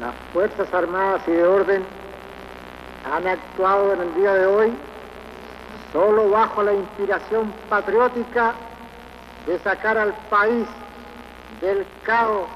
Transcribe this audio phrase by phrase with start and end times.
[0.00, 1.84] las Fuerzas Armadas y de Orden
[3.10, 4.72] han actuado en el día de hoy
[5.92, 8.54] solo bajo la inspiración patriótica
[9.46, 10.66] de sacar al país
[11.60, 12.46] del caos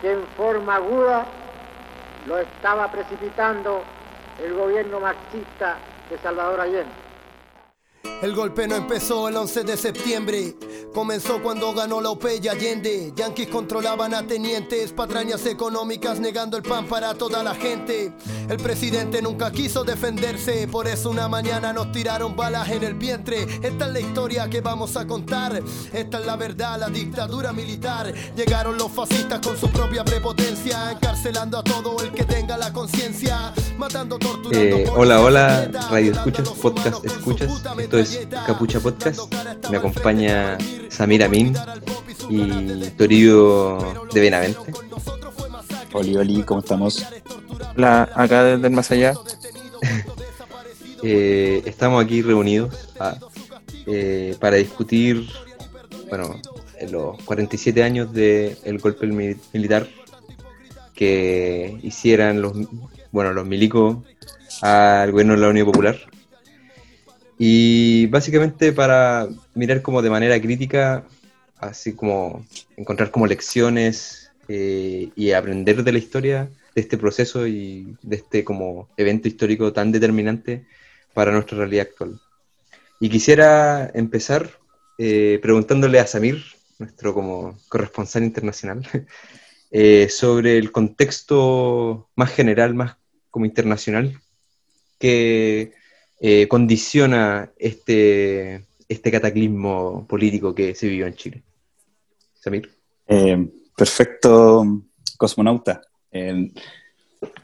[0.00, 1.26] que en forma aguda
[2.26, 3.82] lo estaba precipitando
[4.42, 5.76] el gobierno marxista
[6.10, 7.04] de Salvador Allende.
[8.22, 10.54] El golpe no empezó el 11 de septiembre,
[10.94, 13.12] comenzó cuando ganó la OPE y Allende.
[13.16, 18.12] Yankees controlaban a tenientes, patrañas económicas negando el pan para toda la gente.
[18.48, 23.42] El presidente nunca quiso defenderse, por eso una mañana nos tiraron balas en el vientre.
[23.60, 25.60] Esta es la historia que vamos a contar,
[25.92, 28.14] esta es la verdad, la dictadura militar.
[28.36, 33.52] Llegaron los fascistas con su propia prepotencia, encarcelando a todo el que tenga la conciencia,
[33.76, 34.76] matando, torturando.
[34.76, 37.50] Eh, hola, hola, radio escuchas, podcast escuchas.
[37.78, 39.20] Esto es Capucha Podcast.
[39.70, 40.56] Me acompaña
[40.94, 41.52] Samir Amin
[42.30, 44.72] y Torillo de Benavente.
[45.92, 47.04] Oli, Oli, ¿cómo estamos?
[47.74, 49.14] La, acá desde el más allá.
[51.06, 53.18] Eh, estamos aquí reunidos ah,
[53.84, 55.28] eh, para discutir,
[56.08, 56.40] bueno,
[56.90, 59.06] los 47 años del golpe
[59.52, 59.86] militar
[60.94, 62.54] que hicieran los,
[63.12, 63.98] bueno, los milicos
[64.62, 65.98] al gobierno de la Unión Popular.
[67.38, 71.04] Y básicamente para mirar como de manera crítica,
[71.58, 77.96] así como encontrar como lecciones eh, y aprender de la historia de este proceso y
[78.02, 80.66] de este como evento histórico tan determinante
[81.12, 82.20] para nuestra realidad actual.
[83.00, 84.50] Y quisiera empezar
[84.98, 86.42] eh, preguntándole a Samir,
[86.78, 88.86] nuestro como corresponsal internacional,
[89.70, 92.96] eh, sobre el contexto más general, más
[93.30, 94.20] como internacional,
[94.98, 95.72] que
[96.20, 101.42] eh, condiciona este, este cataclismo político que se vivió en Chile.
[102.34, 102.70] Samir.
[103.76, 104.82] perfecto,
[105.16, 105.82] cosmonauta.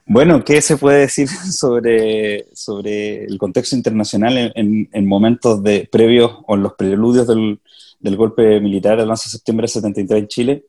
[0.07, 6.57] Bueno, ¿qué se puede decir sobre, sobre el contexto internacional en, momentos de previos o
[6.57, 10.65] en los preludios del, golpe militar del 11 de septiembre de 73 en Chile?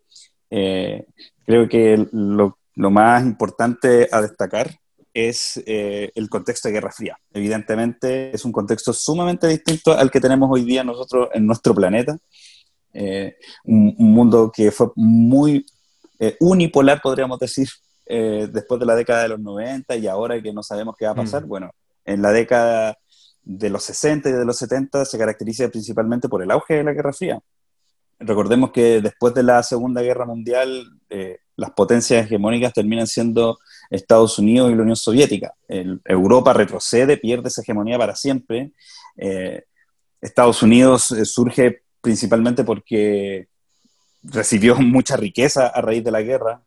[0.50, 1.06] Eh,
[1.46, 4.72] creo que lo, más importante a destacar
[5.14, 7.18] es eh, el contexto de Guerra Fría.
[7.34, 12.18] Evidentemente es un contexto sumamente distinto al que tenemos hoy día nosotros en nuestro planeta.
[12.94, 13.36] Eh,
[13.66, 15.66] un, mundo que fue muy
[16.40, 17.68] unipolar, podríamos decir,
[18.14, 21.12] eh, después de la década de los 90 y ahora que no sabemos qué va
[21.12, 21.48] a pasar, mm.
[21.48, 21.72] bueno,
[22.04, 22.98] en la década
[23.42, 26.92] de los 60 y de los 70 se caracteriza principalmente por el auge de la
[26.92, 27.40] Guerra Fría.
[28.20, 34.40] Recordemos que después de la Segunda Guerra Mundial, eh, las potencias hegemónicas terminan siendo Estados
[34.40, 35.54] Unidos y la Unión Soviética.
[36.06, 38.72] Europa retrocede, pierde esa hegemonía para siempre.
[39.18, 39.64] Eh,
[40.22, 43.48] Estados Unidos surge principalmente porque
[44.24, 46.64] recibió mucha riqueza a raíz de la guerra,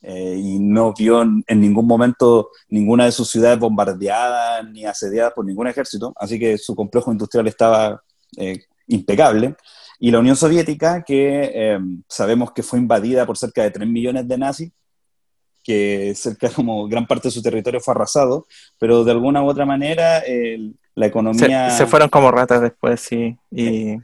[0.00, 5.44] eh, y no vio en, ningún momento ninguna de sus ciudades bombardeadas ni asediadas por
[5.44, 8.02] ningún ejército, así que su complejo industrial estaba
[8.36, 9.56] eh, impecable.
[9.98, 11.78] Y la Unión Soviética, que eh,
[12.08, 14.72] sabemos que fue invadida por cerca de 3 millones de nazis,
[15.62, 18.46] que cerca como gran parte de su territorio fue arrasado,
[18.78, 20.22] pero de alguna u otra manera
[20.94, 21.70] la economía...
[21.70, 23.36] Se, fueron como ratas después, sí.
[23.50, 23.96] Y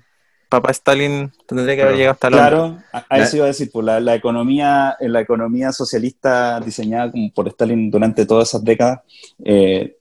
[0.54, 4.14] papá Stalin tendría que haber llegado hasta Claro, a, eso iba a decir, pues la,
[4.14, 9.00] economía, la economía socialista diseñada por Stalin durante todas esas décadas
[9.44, 9.96] eh,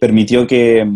[0.00, 0.86] permitió que,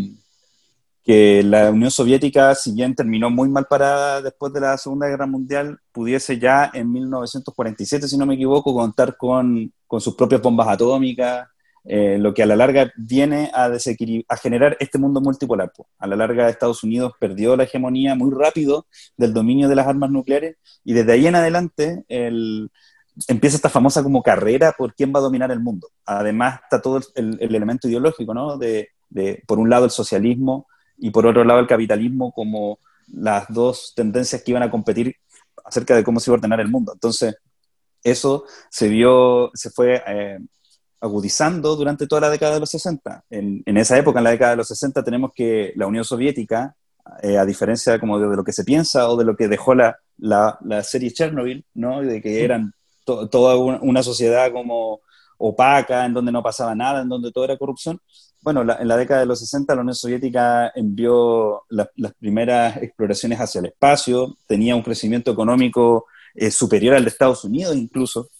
[1.04, 5.26] que la Unión Soviética, si bien terminó muy mal parada después de la Segunda Guerra
[5.26, 10.68] Mundial, pudiese ya en 1947, si no me equivoco, contar con, con sus propias bombas
[10.68, 11.48] atómicas,
[11.84, 15.72] eh, lo que a la larga viene a, a generar este mundo multipolar.
[15.98, 18.86] A la larga Estados Unidos perdió la hegemonía muy rápido
[19.16, 22.04] del dominio de las armas nucleares y desde ahí en adelante
[23.28, 25.88] empieza esta famosa como carrera por quién va a dominar el mundo.
[26.06, 28.56] Además está todo el, elemento ideológico, ¿no?
[28.58, 28.90] De,
[29.46, 30.66] por un lado el socialismo
[31.02, 32.78] y por otro lado el capitalismo como
[33.12, 35.16] las dos tendencias que iban a competir
[35.64, 36.92] acerca de cómo se iba a ordenar el mundo.
[36.92, 37.34] Entonces,
[38.04, 40.38] eso se vio, se fue eh,
[41.00, 43.24] agudizando durante toda la década de los 60.
[43.30, 46.76] En, esa época, en la década de los 60, tenemos que la Unión Soviética,
[47.20, 49.98] eh, a diferencia como de, lo que se piensa o de lo que dejó la,
[50.18, 52.00] la, serie Chernobyl, ¿no?
[52.00, 52.72] de que eran
[53.04, 55.00] toda una sociedad como
[55.36, 58.00] opaca, en donde no pasaba nada, en donde todo era corrupción.
[58.42, 63.60] Bueno, en la década de los 60 la Unión Soviética envió las primeras exploraciones hacia
[63.60, 68.30] el espacio, tenía un crecimiento económico eh, superior al de Estados Unidos incluso,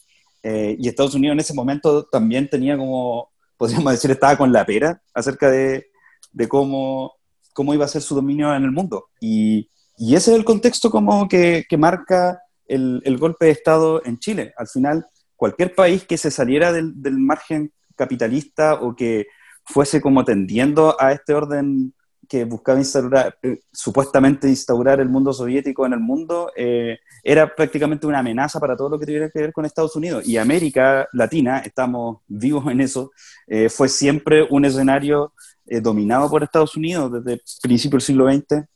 [0.43, 4.66] eh, y Estados Unidos en ese momento también tenía como, podríamos decir, estaba con la
[4.66, 5.87] pera acerca de,
[6.32, 7.12] de cómo,
[7.52, 9.06] cómo iba a ser su dominio en el mundo.
[9.20, 14.04] Y, y ese es el contexto como que, que marca el, el, golpe de Estado
[14.04, 14.52] en Chile.
[14.56, 15.06] Al final,
[15.37, 19.26] cualquier país que se saliera del, del margen capitalista o que
[19.64, 21.93] fuese como tendiendo a este orden
[22.32, 28.06] que buscaba instaurar, eh, supuestamente instaurar el mundo soviético en el mundo, eh, era prácticamente
[28.06, 30.26] una amenaza para todo lo que tuviera que ver con Estados Unidos.
[30.26, 33.11] Y América Latina, estamos vivos en eso,
[33.47, 35.35] eh, fue siempre un escenario
[35.82, 38.67] dominado por Estados Unidos desde principios del siglo XX,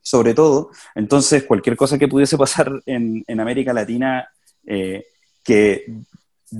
[0.00, 0.70] sobre todo.
[0.94, 4.28] Entonces, cualquier cosa que pudiese pasar en, en América Latina
[4.64, 5.84] que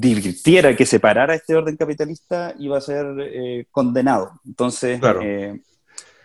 [0.00, 4.32] divirtiera, que separara este orden capitalista, iba a ser condenado.
[4.46, 5.20] Entonces, Claro.
[5.22, 5.60] eh,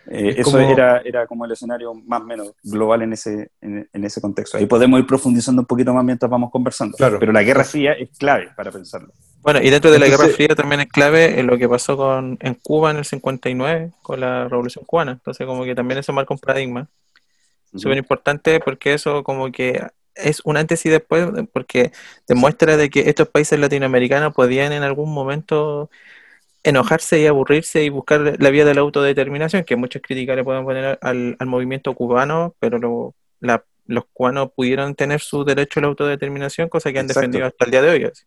[0.06, 3.88] Es eso como- era, era como el escenario más o menos global en ese, en,
[3.92, 4.56] en ese contexto.
[4.58, 6.96] Ahí podemos ir profundizando un poquito más mientras vamos conversando.
[6.96, 7.18] Claro.
[7.20, 9.12] Pero la Guerra Fría es clave para pensarlo.
[9.42, 11.96] Bueno, y dentro de la Entonces- Guerra Fría también es clave en lo que pasó
[11.96, 15.12] con, en Cuba en el 59 con la Revolución Cubana.
[15.12, 16.88] Entonces, como que también eso marca un paradigma
[17.76, 19.80] súper importante porque eso como que
[20.22, 21.92] es un antes y después porque
[22.28, 25.90] demuestra de que estos países latinoamericanos podían en algún momento
[26.62, 30.64] enojarse y aburrirse y buscar la vía de la autodeterminación, que muchas críticas le pueden
[30.64, 35.82] poner al, al movimiento cubano, pero lo- la- los cubanos pudieron tener su derecho a
[35.82, 37.20] la autodeterminación, cosa que han Exacto.
[37.20, 38.04] defendido hasta el día de hoy.
[38.04, 38.24] así.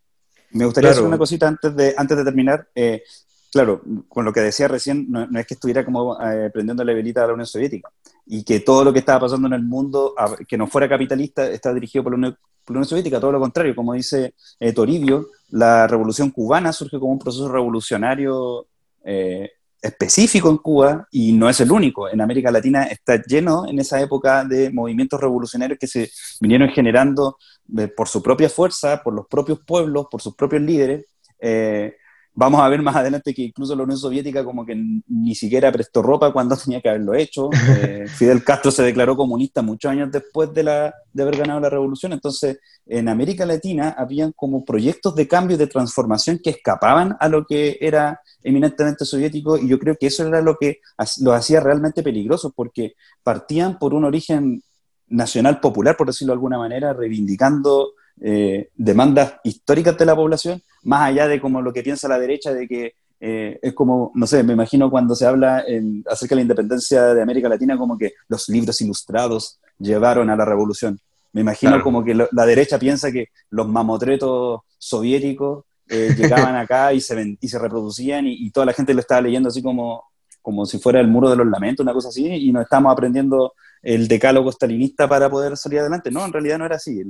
[0.51, 0.99] Me gustaría Claro.
[0.99, 2.67] hacer una cosita antes de, antes de terminar.
[2.75, 3.03] Eh,
[3.51, 6.93] claro, con lo que decía recién, no, no es que estuviera como eh, prendiendo la
[6.93, 7.89] velita a la Unión Soviética
[8.25, 10.15] y que todo lo que estaba pasando en el mundo,
[10.47, 13.39] que no fuera capitalista, está dirigido por la Unión, por la Unión Soviética, todo lo
[13.39, 18.67] contrario, como dice eh, Toribio, la revolución cubana surge como un proceso revolucionario
[19.03, 19.51] eh,
[19.83, 22.09] específico en Cuba y no es el único.
[22.09, 26.09] En América Latina está lleno en esa época de movimientos revolucionarios que se
[26.39, 27.37] vinieron generando
[27.77, 31.05] eh, por su propia fuerza, por los propios pueblos, por sus propios líderes.
[31.37, 31.97] Eh,
[32.35, 34.75] vamos a ver más adelante que incluso la Unión Soviética como que
[35.07, 37.49] ni siquiera prestó ropa cuando tenía que haberlo hecho.
[37.77, 41.69] Eh, Fidel Castro se declaró comunista muchos años después de, la, de haber ganado la
[41.69, 42.13] revolución.
[42.13, 47.45] Entonces, en América Latina habían como proyectos de cambio de transformación que escapaban a lo
[47.45, 50.79] que era eminentemente soviético y yo creo que eso era lo que
[51.21, 52.93] los hacía realmente peligrosos porque
[53.23, 54.63] partían por un origen
[55.07, 61.01] nacional popular, por decirlo de alguna manera, reivindicando eh, demandas históricas de la población, más
[61.09, 62.93] allá de como lo que piensa la derecha de que
[63.25, 67.13] eh, es como, no sé, me imagino cuando se habla en- acerca de la independencia
[67.13, 70.99] de América Latina, como que los libros ilustrados llevaron a la revolución.
[71.31, 71.83] Me imagino Claro.
[71.85, 77.37] como que lo- la derecha piensa que los mamotretos soviéticos eh, llegaban acá y se,
[77.39, 80.03] y se reproducían y, y toda la gente lo estaba leyendo así como,
[80.43, 83.53] como si fuera el muro de los lamentos, una cosa así, y nos estamos aprendiendo
[83.81, 86.11] el decálogo stalinista para poder salir adelante.
[86.11, 87.01] No, en realidad no era así.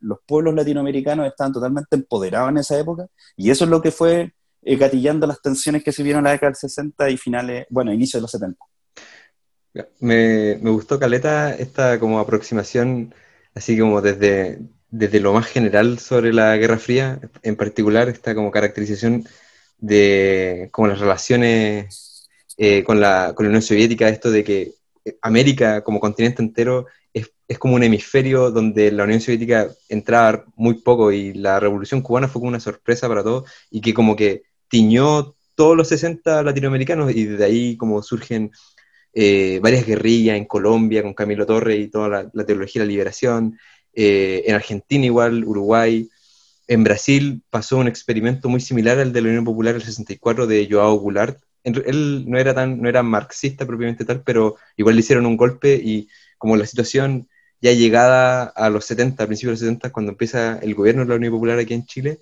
[0.00, 3.06] Los pueblos latinoamericanos estaban totalmente empoderados en esa época
[3.36, 6.32] y eso es lo que fue eh, gatillando las tensiones que se vieron en la
[6.32, 8.64] década del 60 y finales, bueno, inicio de los 70.
[10.00, 13.14] Me, me gustó, Caleta, esta como aproximación,
[13.54, 14.60] así como desde,
[14.90, 19.26] desde lo más general sobre la Guerra Fría, en particular esta como caracterización
[19.78, 22.11] de como las relaciones
[22.56, 24.72] eh, con la, Unión Soviética, esto de que
[25.20, 31.12] América como continente entero es, como un hemisferio donde la Unión Soviética entraba muy poco
[31.12, 35.34] y la Revolución Cubana fue como una sorpresa para todos y que como que tiñó
[35.54, 38.50] todos los 60 latinoamericanos y desde ahí como surgen
[39.12, 43.58] eh, varias guerrillas en Colombia con Camilo Torre y toda la, teología de la liberación,
[43.92, 46.08] eh, en Argentina igual, Uruguay,
[46.66, 50.68] en Brasil pasó un experimento muy similar al de la Unión Popular del 64 de
[50.70, 51.38] Joao Goulart.
[51.64, 55.74] Él no era, tan, no era marxista propiamente tal, pero igual le hicieron un golpe
[55.74, 57.28] y como la situación
[57.60, 61.08] ya llegada a los 70, a principios de los 70, cuando empieza el gobierno de
[61.08, 62.18] la Unión Popular aquí en Chile,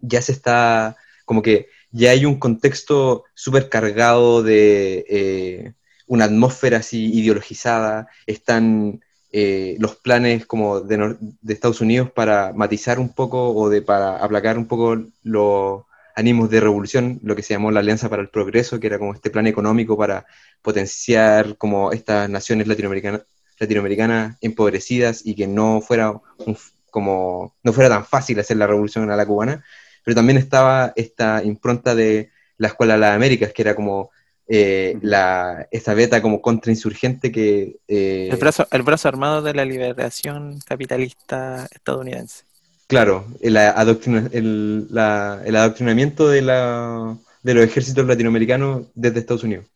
[0.00, 0.96] ya se está,
[1.26, 5.72] como que ya hay un contexto súper cargado de eh,
[6.06, 12.98] una atmósfera así ideologizada, están eh, los planes como de, de Estados Unidos para matizar
[12.98, 15.82] un poco o de para aplacar un poco los
[16.16, 19.14] ánimos de revolución, lo que se llamó la Alianza para el Progreso, que era como
[19.14, 20.26] este plan económico para
[20.62, 23.22] potenciar como estas naciones latinoamericanas,
[23.60, 26.58] latinoamericanas empobrecidas y que no fuera un-
[26.90, 29.62] como no fuera tan fácil hacer la revolución a la cubana,
[30.04, 34.10] pero también estaba esta impronta de la Escuela de las Américas, que era como
[34.48, 37.76] eh, la, esta beta como contrainsurgente que...
[37.88, 42.44] eh, El brazo, el brazo armado de la liberación capitalista estadounidense.
[42.88, 49.66] Claro, el, adoctrina- el- el adoctrinamiento de, la- de los ejércitos latinoamericanos desde Estados Unidos.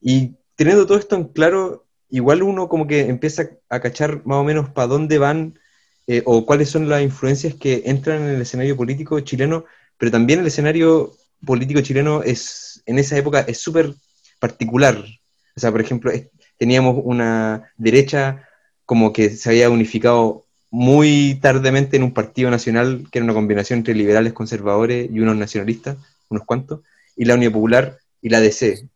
[0.00, 4.44] Y teniendo todo esto en claro, igual uno como que empieza a cachar más o
[4.44, 5.58] menos para dónde van
[6.06, 9.64] eh, o cuáles son las influencias que entran en el escenario político chileno,
[9.98, 11.12] pero también el escenario
[11.46, 13.94] político chileno es en esa época es súper
[14.40, 14.96] particular.
[15.56, 16.10] O sea, por ejemplo,
[16.58, 18.48] teníamos una derecha
[18.84, 23.80] como que se había unificado muy tardemente en un partido nacional que era una combinación
[23.80, 25.96] entre liberales conservadores y unos nacionalistas,
[26.28, 26.80] unos cuantos,
[27.16, 28.86] y la Unión Popular y la DC.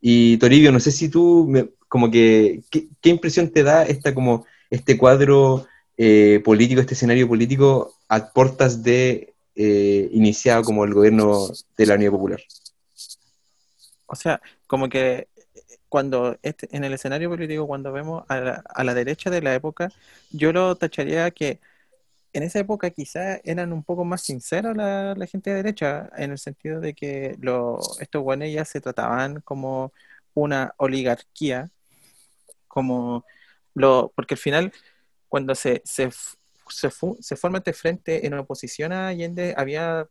[0.00, 1.50] Y Toribio, no sé si tú,
[1.88, 7.94] como que, ¿qué, impresión te da esta, como, este cuadro eh, político, este escenario político
[8.08, 12.40] a portas de eh, iniciado como el gobierno de la Unión Popular?
[14.06, 15.28] O sea, como que
[15.92, 19.54] cuando este, en el escenario político, cuando vemos a la, a la derecha de la
[19.54, 19.90] época,
[20.30, 21.60] yo lo tacharía que
[22.32, 26.38] en esa época quizás eran un poco más sinceros la, gente de derecha, en el
[26.38, 29.92] sentido de que lo, estos buenos ya se trataban como
[30.32, 31.70] una oligarquía,
[32.68, 33.26] como
[33.74, 34.72] lo, porque al final,
[35.28, 36.10] cuando se, se,
[36.70, 40.08] se, se forma este frente en oposición a Allende, había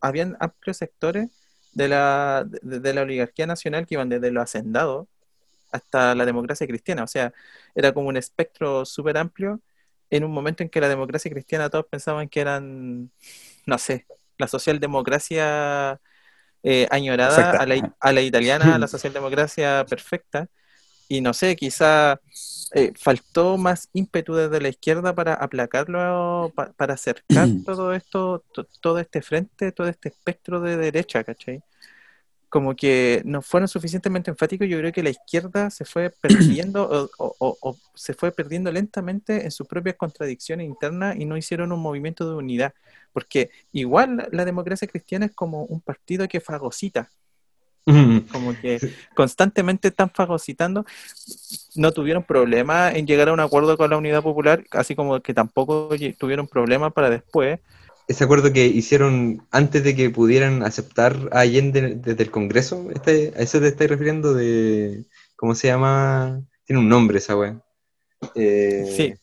[0.00, 1.28] habían amplios sectores
[1.74, 5.06] de la, de, la oligarquía nacional que iban desde los hacendados
[5.72, 7.04] hasta la democracia cristiana.
[7.04, 7.32] O sea,
[7.74, 9.60] era como un espectro súper amplio
[10.10, 13.10] en un momento en que la democracia cristiana todos pensaban que eran,
[13.66, 14.06] no sé,
[14.38, 16.00] la socialdemocracia
[16.62, 20.48] eh, añorada a la, a la, italiana, la socialdemocracia perfecta.
[21.08, 22.20] Y no sé, quizá
[22.76, 28.42] eh, faltó más ímpetu desde la izquierda para aplacarlo, para acercar todo esto,
[28.80, 31.62] todo este frente, todo este espectro de derecha, ¿cachai?
[32.48, 37.78] Como que no fueron suficientemente enfáticos, yo creo que la izquierda se fue perdiendo o,
[37.94, 42.34] se fue perdiendo lentamente en sus propias contradicciones internas y no hicieron un movimiento de
[42.34, 42.74] unidad,
[43.12, 47.08] porque igual la democracia cristiana es como un partido que fagocita,
[48.32, 48.80] como que
[49.14, 50.86] constantemente están fagocitando,
[51.74, 55.34] no tuvieron problema en llegar a un acuerdo con la Unidad Popular, así como que
[55.34, 57.60] tampoco tuvieron problema para después.
[58.08, 63.32] Ese acuerdo que hicieron antes de que pudieran aceptar a Allende desde el Congreso, este,
[63.36, 64.34] ¿a eso te estáis refiriendo?
[64.34, 65.04] de
[65.36, 66.42] ¿Cómo se llama?
[66.64, 67.60] Tiene un nombre esa wea.
[68.34, 69.14] Eh, sí.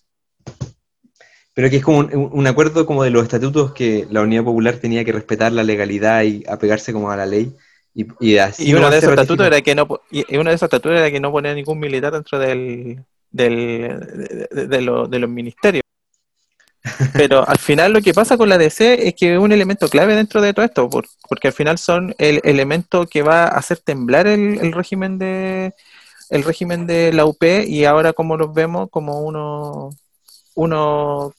[1.54, 4.78] Pero que es como un, un, acuerdo como de los estatutos que la Unidad Popular
[4.78, 7.56] tenía que respetar la legalidad y apegarse como a la ley
[7.94, 11.12] y, y, uno de esos estatutos era que no y uno de esos estatutos era
[11.12, 14.00] que no ponía ningún militar dentro del, del
[14.52, 14.82] de,
[15.20, 15.84] los ministerios.
[17.14, 20.16] Pero al final lo que pasa con la DC es que es un elemento clave
[20.16, 20.90] dentro de todo esto,
[21.30, 25.74] porque al final son el elemento que va a hacer temblar el, régimen de
[26.30, 29.96] el régimen de la UP y ahora como los vemos como unos
[30.56, 31.34] unos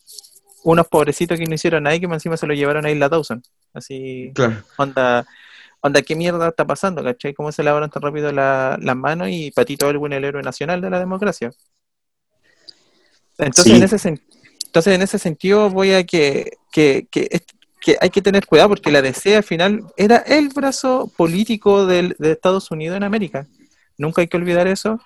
[0.65, 3.43] unos pobrecitos que no hicieron nada y que encima se lo llevaron a Isla Dawson.
[3.75, 4.63] Así, claro.
[4.77, 5.27] onda,
[5.83, 7.03] onda, ¿qué mierda está pasando?
[7.03, 7.35] ¿Cachai?
[7.35, 10.99] ¿Cómo se lavan tan rápido las manos y Patito Elwin el héroe nacional de la
[10.99, 11.53] democracia?
[13.39, 14.21] Entonces, en, ese
[14.67, 19.03] entonces en ese sentido voy a que, que, que, hay que tener cuidado porque la
[19.03, 23.47] DC al final era el brazo político de Estados Unidos en América.
[23.99, 25.01] Nunca hay que olvidar eso.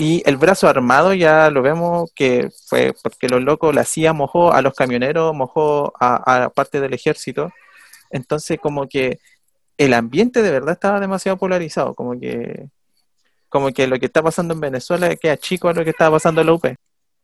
[0.00, 4.52] Y el brazo armado ya lo vemos que fue porque los locos, la CIA mojó
[4.52, 7.50] a los camioneros, mojó a, a parte del ejército.
[8.10, 9.18] Entonces como que
[9.78, 12.68] el ambiente de verdad estaba demasiado polarizado, como que
[13.48, 16.40] como que lo que está pasando en Venezuela queda chico a lo que estaba pasando
[16.42, 16.66] en la UP.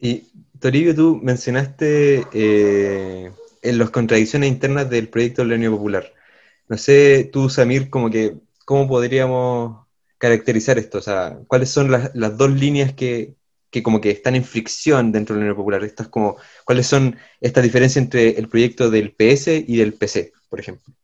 [0.01, 0.23] Y
[0.59, 3.31] Toribio, tú mencionaste eh,
[3.63, 6.13] en las contradicciones internas del proyecto de la Unión Popular.
[6.69, 10.99] No sé, tú, Samir, como que, ¿cómo podríamos caracterizar esto?
[10.99, 13.35] O sea, ¿cuáles son las, las dos líneas que,
[13.71, 15.85] que, como que están en fricción dentro de la Unión Popular?
[15.85, 20.61] Estas como, ¿Cuáles son estas diferencias entre el proyecto del PS y del PC, por
[20.61, 20.95] ejemplo?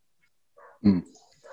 [0.80, 1.00] Mm.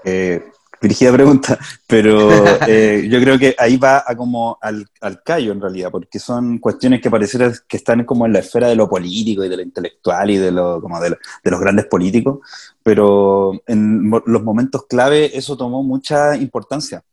[0.03, 0.43] Eh,
[0.81, 2.29] dirigida pregunta, pero
[2.67, 6.59] eh, yo creo que ahí va a como al, al, callo en realidad, porque son
[6.59, 9.63] cuestiones que parecieran que están como en la esfera de lo político y de lo
[9.63, 12.39] intelectual y de, lo, como de, de los grandes políticos,
[12.83, 17.03] pero en los momentos clave eso tomó mucha importancia.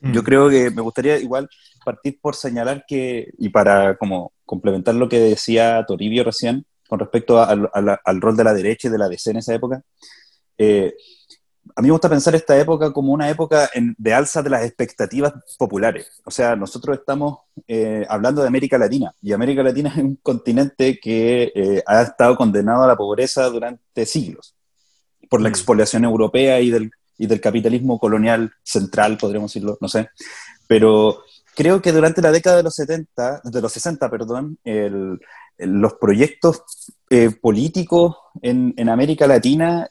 [0.00, 0.12] Mm.
[0.12, 1.48] Yo creo que me gustaría igual
[1.84, 7.40] partir por señalar que, y para como complementar lo que decía Toribio recién, con respecto
[7.40, 9.82] al, al rol de la derecha y de la DC en esa época,
[10.58, 10.94] eh,
[11.74, 15.32] a mí me gusta pensar esta época como una época de alza de las expectativas
[15.58, 16.10] populares.
[16.24, 20.98] O sea, nosotros estamos eh, hablando de América Latina y América Latina es un continente
[21.00, 24.54] que eh, ha estado condenado a la pobreza durante siglos
[25.28, 25.52] por la mm.
[25.52, 30.08] expoliación europea y del, y del capitalismo colonial central, podríamos decirlo, no sé.
[30.68, 31.22] Pero
[31.54, 34.58] creo que durante la década de los 70, de los 60, perdón,
[35.58, 36.62] los proyectos
[37.10, 39.88] eh, políticos en, en, América Latina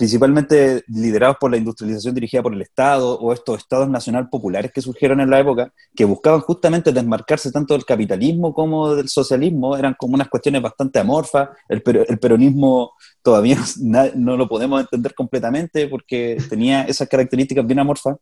[0.00, 4.80] principalmente liderados por la industrialización dirigida por el Estado o estos estados nacional populares que
[4.80, 9.94] surgieron en la época, que buscaban justamente desmarcarse tanto del capitalismo como del socialismo, eran
[9.98, 13.58] como unas cuestiones bastante amorfas, el, peronismo todavía
[14.14, 18.16] no, lo podemos entender completamente porque tenía esas características bien amorfas,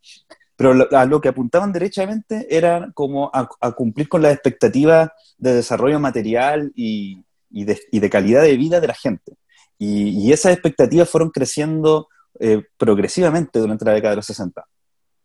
[0.57, 6.01] pero a lo que apuntaban derechamente era como a, cumplir con las expectativas de desarrollo
[6.01, 9.37] material y de, calidad de vida de la gente.
[9.79, 12.09] Y, esas expectativas fueron creciendo
[12.41, 14.65] eh, progresivamente durante la década de los 60.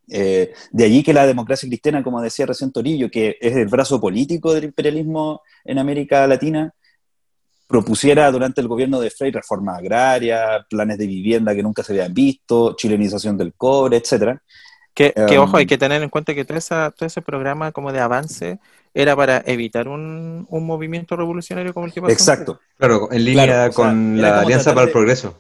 [0.10, 4.00] Eh, de allí que la democracia cristiana, como decía recién Torillo, que es el brazo
[4.00, 6.74] político del imperialismo en América Latina,
[7.68, 12.14] propusiera durante el gobierno de Frey reforma agraria, planes de vivienda que nunca se habían
[12.14, 14.42] visto, chilenización del cobre, etcétera.
[14.94, 16.60] Que, ojo, hay um, que tener en cuenta que todo,
[16.92, 18.60] todo ese programa como de avance
[18.94, 22.14] era para evitar un, movimiento revolucionario como el que pasó.
[22.14, 22.60] Exacto.
[22.78, 25.36] Claro, en línea con la Alianza para el Progreso.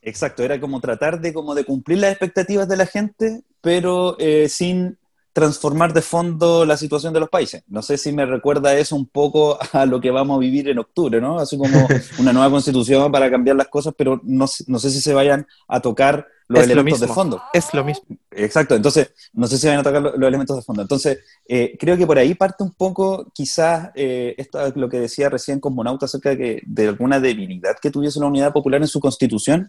[0.00, 4.48] Exacto, era como tratar de, como de cumplir las expectativas de la gente, pero eh,
[4.48, 4.98] sin
[5.32, 7.64] transformar de fondo la situación de los países.
[7.66, 10.78] No sé si me recuerda eso un poco a lo que vamos a vivir en
[10.78, 11.38] octubre, ¿no?
[11.38, 15.12] Así como una nueva constitución para cambiar las cosas, pero no, no sé si se
[15.12, 17.42] vayan a tocar los elementos de fondo.
[17.52, 18.04] Es lo mismo.
[18.30, 20.82] Exacto, entonces no sé si van a tocar los, elementos de fondo.
[20.82, 25.28] Entonces, eh, creo que por ahí parte un poco, quizás, eh, esto lo que decía
[25.28, 29.00] recién Cosmonauta acerca de, que, de alguna debilidad que tuviese la Unidad Popular en su
[29.00, 29.68] constitución,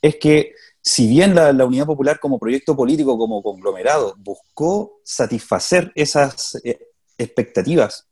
[0.00, 6.60] es que si bien la, Unidad Popular como proyecto político, como conglomerado, buscó satisfacer esas
[6.64, 6.78] eh,
[7.18, 8.06] expectativas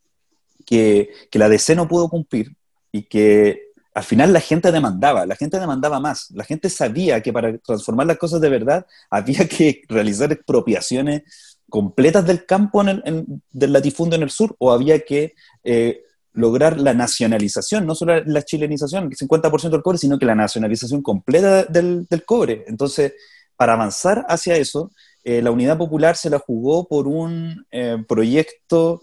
[0.66, 2.54] que, que la DC no pudo cumplir
[2.90, 7.32] y que al final la gente demandaba, la gente demandaba más, la gente sabía que
[7.32, 11.22] para transformar las cosas de verdad había que realizar expropiaciones
[11.68, 15.34] completas del campo del latifundio en el sur o había que
[15.64, 16.02] eh,
[16.34, 21.02] lograr la nacionalización, no solo la chilenización, el 50% del cobre, sino que la nacionalización
[21.02, 22.64] completa del, cobre.
[22.66, 23.14] Entonces,
[23.56, 24.90] para avanzar hacia eso,
[25.25, 29.02] eh, la Unidad Popular se la jugó por un eh, proyecto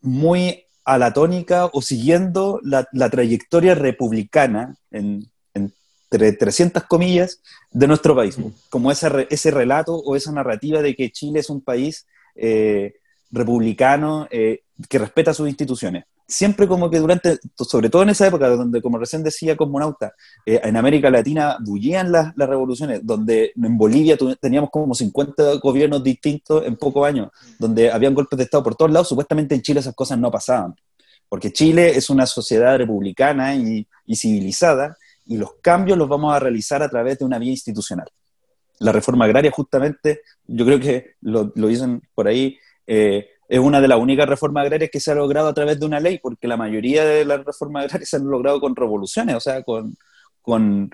[0.00, 8.16] muy a la tónica o siguiendo la, trayectoria republicana, en, entre 300 comillas, de nuestro
[8.16, 8.38] país,
[8.70, 12.94] como ese, ese relato o esa narrativa de que Chile es un país eh,
[13.30, 16.04] republicano eh, que respeta sus instituciones.
[16.26, 20.12] Siempre como que durante, sobre todo en esa época, donde como recién decía Cosmonauta,
[20.44, 26.04] eh, en América Latina bullían las, las, revoluciones, donde en Bolivia teníamos como 50 gobiernos
[26.04, 29.80] distintos en pocos años, donde habían golpes de Estado por todos lados, supuestamente en Chile
[29.80, 30.74] esas cosas no pasaban,
[31.30, 36.40] porque Chile es una sociedad republicana y, y civilizada, y los cambios los vamos a
[36.40, 38.08] realizar a través de una vía institucional.
[38.80, 43.80] La reforma agraria justamente, yo creo que lo, lo dicen por ahí, eh, es una
[43.80, 46.48] de las únicas reformas agrarias que se ha logrado a través de una ley, porque
[46.48, 49.96] la mayoría de las reformas agrarias se han logrado con revoluciones, o sea, con,
[50.42, 50.90] con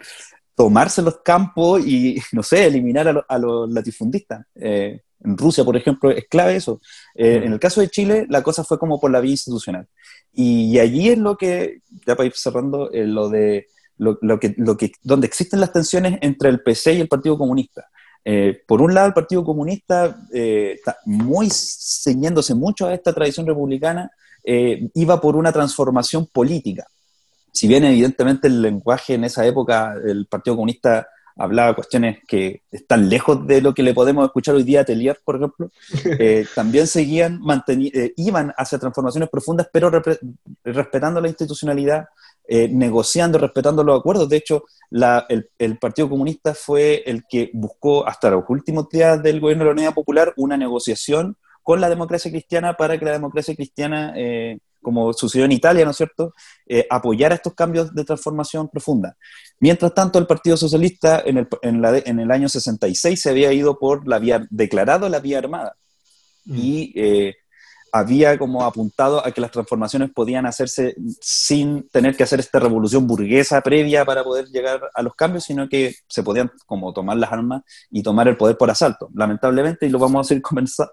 [0.55, 4.45] tomarse los campos y, no sé, eliminar a, los latifundistas.
[4.57, 6.81] Eh, en Rusia, por ejemplo, es clave eso.
[7.15, 9.87] Eh, en el caso de Chile, la cosa fue como por la vía institucional.
[10.33, 14.93] Y, allí es lo que, ya para ir cerrando, lo de lo, que, lo que,
[15.03, 17.89] donde existen las tensiones entre el PC y el Partido Comunista.
[18.25, 23.47] Eh, por un lado, el Partido Comunista, eh, está muy ceñiéndose mucho a esta tradición
[23.47, 24.11] republicana,
[24.43, 26.87] eh, iba por una transformación política.
[27.53, 31.07] Si bien evidentemente el lenguaje en esa época, el Partido Comunista
[31.37, 35.19] hablaba cuestiones que están lejos de lo que le podemos escuchar hoy día a Telier,
[35.25, 35.71] por ejemplo,
[36.55, 37.41] también seguían,
[38.17, 39.91] iban hacia transformaciones profundas, pero
[40.65, 42.07] respetando la institucionalidad,
[42.47, 44.29] eh, negociando, respetando los acuerdos.
[44.29, 49.65] De hecho, el, Partido Comunista fue el que buscó hasta los últimos días del gobierno
[49.65, 54.13] de la Unidad Popular una negociación con la democracia cristiana para que la democracia cristiana,
[54.15, 56.35] eh, como sucedió en Italia, ¿no es cierto?,
[56.67, 59.17] eh, apoyara estos cambios de transformación profunda.
[59.59, 64.07] Mientras tanto, el Partido Socialista en el, en el año 66 se había ido por
[64.07, 65.77] la vía, declarado la vía armada.
[66.45, 66.55] Mm.
[66.59, 67.35] Y
[67.95, 73.07] había como apuntado a que las transformaciones podían hacerse sin tener que hacer esta revolución
[73.07, 77.31] burguesa previa para poder llegar a los cambios, sino que se podían como tomar las
[77.31, 79.11] armas y tomar el poder por asalto.
[79.15, 80.43] Lamentablemente, y lo vamos a seguir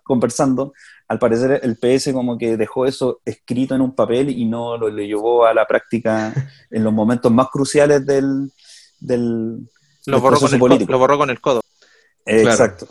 [0.04, 0.74] conversando,
[1.08, 4.90] al parecer el PS como que dejó eso escrito en un papel y no lo,
[4.90, 6.32] llevó a la práctica
[6.70, 8.52] en los momentos más cruciales del,
[9.00, 9.68] del,
[10.06, 11.62] lo, borró con el, lo borró con el codo.
[12.28, 12.88] Exacto.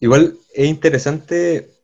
[0.00, 1.77] Igual es interesante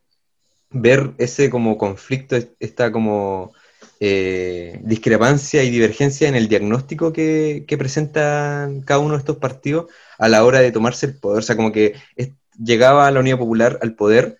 [0.74, 3.52] ver ese como conflicto, esta como
[4.00, 9.87] eh, discrepancia y divergencia en el diagnóstico que, que presentan cada uno de estos partidos
[10.18, 11.38] a la hora de tomarse el poder.
[11.38, 11.94] O sea, como que
[12.62, 14.38] llegaba la Unidad Popular al poder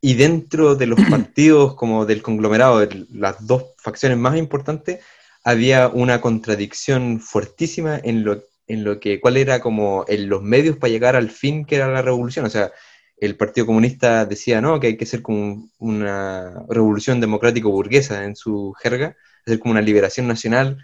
[0.00, 5.00] y dentro de los partidos como del conglomerado, de las dos facciones más importantes,
[5.44, 10.76] había una contradicción fuertísima en lo, en lo que, cuál era como en los medios
[10.76, 12.44] para llegar al fin que era la revolución.
[12.44, 12.72] O sea,
[13.20, 18.72] el Partido Comunista decía no, que hay que ser como una revolución democrático-burguesa en su
[18.82, 20.78] jerga, hacer como una liberación nacional,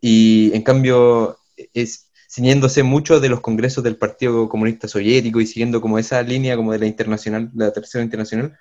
[0.00, 1.38] y en cambio
[1.74, 6.56] es ciñéndose mucho de los congresos del Partido Comunista Soviético y siguiendo como esa línea
[6.56, 8.56] como de la internacional, la tercera internacional,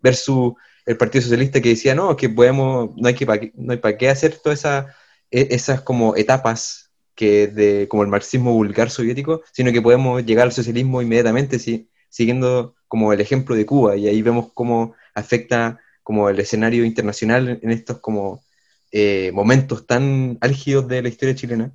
[0.00, 0.54] versus
[0.86, 4.10] el Partido Socialista que decía, no, que podemos, no hay, que, no hay para qué
[4.10, 4.86] hacer todas esas,
[5.30, 10.46] e- esas como etapas que de como el marxismo vulgar soviético, sino que podemos llegar
[10.46, 15.80] al socialismo inmediatamente si- siguiendo como el ejemplo de Cuba, y ahí vemos cómo afecta
[16.04, 18.44] como el escenario internacional en- estos como
[18.92, 21.72] eh, momentos tan álgidos de la historia chilena.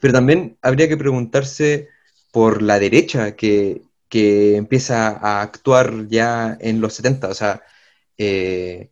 [0.00, 1.88] Pero también habría que preguntarse
[2.32, 7.28] por la derecha que, que empieza a actuar ya en los 70.
[7.28, 7.62] O sea,
[8.18, 8.90] eh,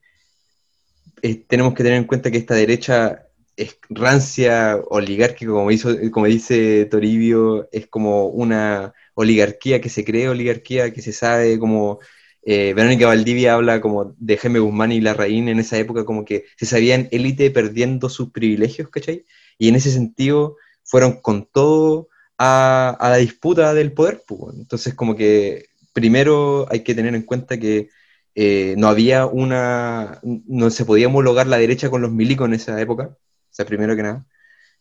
[1.23, 6.27] eh, tenemos que tener en cuenta que esta derecha es rancia, oligárquica, como, hizo, como
[6.27, 12.01] dice Toribio, es como una oligarquía que se cree oligarquía, que se sabe como...
[12.43, 16.45] eh, Verónica Valdivia habla como de Jaime Guzmán y Larraín en esa época, como que
[16.57, 19.25] se sabían élite perdiendo sus privilegios, ¿cachai?
[19.59, 24.23] Y en ese sentido fueron con todo a, la disputa del poder.
[24.27, 24.57] pues.
[24.57, 27.89] Entonces, como que primero hay que tener en cuenta que
[28.35, 32.81] eh, no había una, no se podía homologar la derecha con los milicos en esa
[32.81, 33.19] época, o
[33.51, 34.27] sea, primero que nada.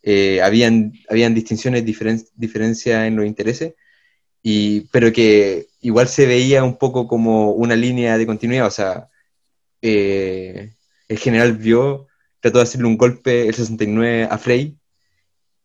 [0.02, 3.76] Eh, habían, habían distinciones, diferen, diferencias en los intereses,
[4.43, 9.10] y, pero que igual se veía un poco como una línea de continuidad, o sea,
[9.82, 10.73] eh,
[11.08, 12.08] el general vio,
[12.41, 14.77] trató de hacerle un golpe el 69 a Frey,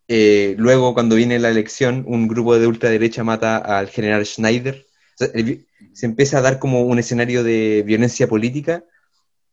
[0.09, 4.87] eh, luego, cuando viene la elección, un grupo de ultraderecha mata al general Schneider.
[5.15, 8.85] O sea, el- se empieza a dar como un escenario de violencia política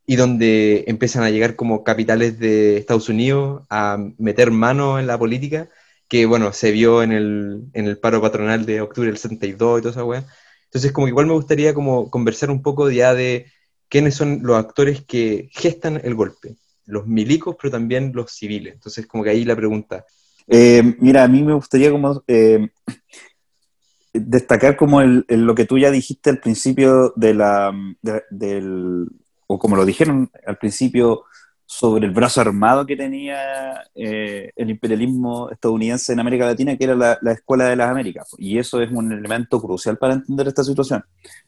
[0.06, 5.18] y donde empiezan a llegar como capitales de Estados Unidos a meter mano en la
[5.18, 5.70] política,
[6.08, 9.82] que bueno, se vio en el, en el paro patronal de octubre del 72 y
[9.82, 10.26] toda esa weá.
[10.66, 13.48] Entonces, como igual me gustaría como conversar un poco ya de
[13.90, 16.56] quiénes son los actores que gestan el golpe.
[16.86, 18.74] Los milicos, pero también los civiles.
[18.76, 20.06] Entonces, como que ahí la pregunta,
[20.48, 22.70] Eh, mira, a mí me gustaría como eh,
[24.14, 29.08] destacar como el, lo que tú ya dijiste al principio de la, de- del,
[29.48, 31.24] o como lo dijeron al principio
[31.68, 36.96] sobre el brazo armado que tenía eh, el imperialismo estadounidense en América Latina, que era
[36.96, 38.30] la, la Escuela de las Américas.
[38.38, 41.04] Y eso es un elemento crucial para entender esta situación.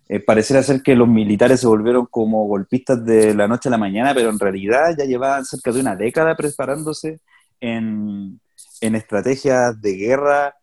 [0.10, 3.78] Eh, pareciera ser que los militares se volvieron como golpistas de la noche a la
[3.78, 7.20] mañana, pero en realidad ya llevaban cerca de una década preparándose
[7.62, 8.40] en,
[8.82, 10.56] en estrategias de guerra,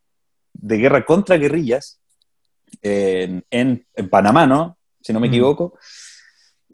[0.52, 2.00] de guerra contra guerrillas,
[2.82, 4.76] en, en- en Panamá, ¿no?
[5.00, 5.30] Si no me Mm.
[5.32, 5.78] equivoco.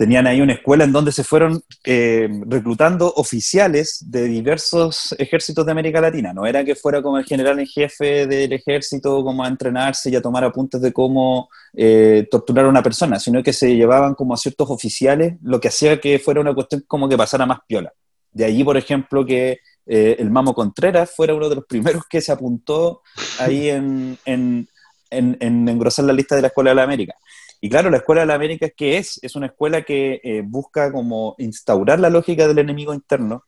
[0.01, 5.73] Tenían ahí una escuela en donde se fueron eh, reclutando oficiales de diversos ejércitos de
[5.73, 6.33] América Latina.
[6.33, 10.17] No era que fuera como el general en jefe del ejército, como a entrenarse y
[10.17, 14.33] a tomar apuntes de cómo eh, torturar a una persona, sino que se llevaban como
[14.33, 17.93] a ciertos oficiales, lo que hacía que fuera una cuestión como que pasara más piola.
[18.33, 22.23] De allí, por ejemplo, que eh, el Mamo Contreras fuera uno de los primeros que
[22.23, 23.03] se apuntó
[23.39, 24.67] ahí en, en,
[25.11, 27.17] en, en engrosar la lista de la Escuela de la América.
[27.61, 29.18] Y claro, la Escuela de la América, ¿qué es?
[29.23, 33.44] Es una escuela que eh, busca como instaurar la lógica del enemigo interno,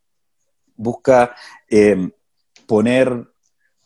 [0.76, 1.34] busca
[1.70, 2.10] eh,
[2.66, 3.24] poner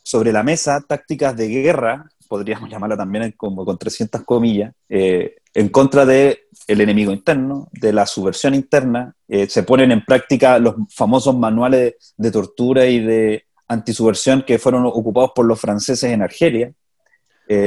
[0.03, 5.69] sobre la mesa tácticas de guerra, podríamos llamarla también como con 300 comillas, eh, en
[5.69, 9.15] contra del el enemigo interno, de la subversión interna.
[9.49, 15.31] Se ponen en práctica los famosos manuales de tortura y de antisubversión que fueron ocupados
[15.35, 16.73] por los franceses en Argelia.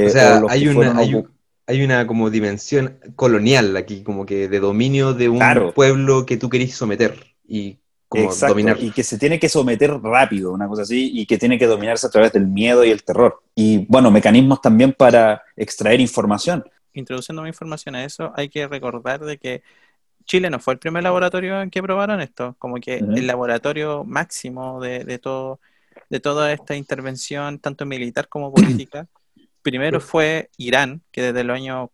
[0.06, 1.39] O sea, hay que una, hay, un-
[1.70, 5.72] hay una como dimensión colonial aquí, como que de dominio de un Claro.
[5.72, 7.14] pueblo que tú querís someter
[7.46, 7.78] y
[8.08, 8.76] como Exacto, dominar.
[8.80, 12.08] y que se tiene que someter rápido, una cosa así, y que tiene que dominarse
[12.08, 13.40] a través del miedo y el terror.
[13.54, 16.64] Y bueno, mecanismos también para extraer información.
[16.92, 19.62] Introduciendo más información a eso, hay que recordar de que
[20.24, 23.12] Chile no fue el primer laboratorio en que probaron esto, como que Ujú.
[23.12, 25.60] el laboratorio máximo de, de todo,
[26.08, 29.06] de toda esta intervención, tanto militar como política,
[29.62, 31.92] primero fue Irán, que desde el año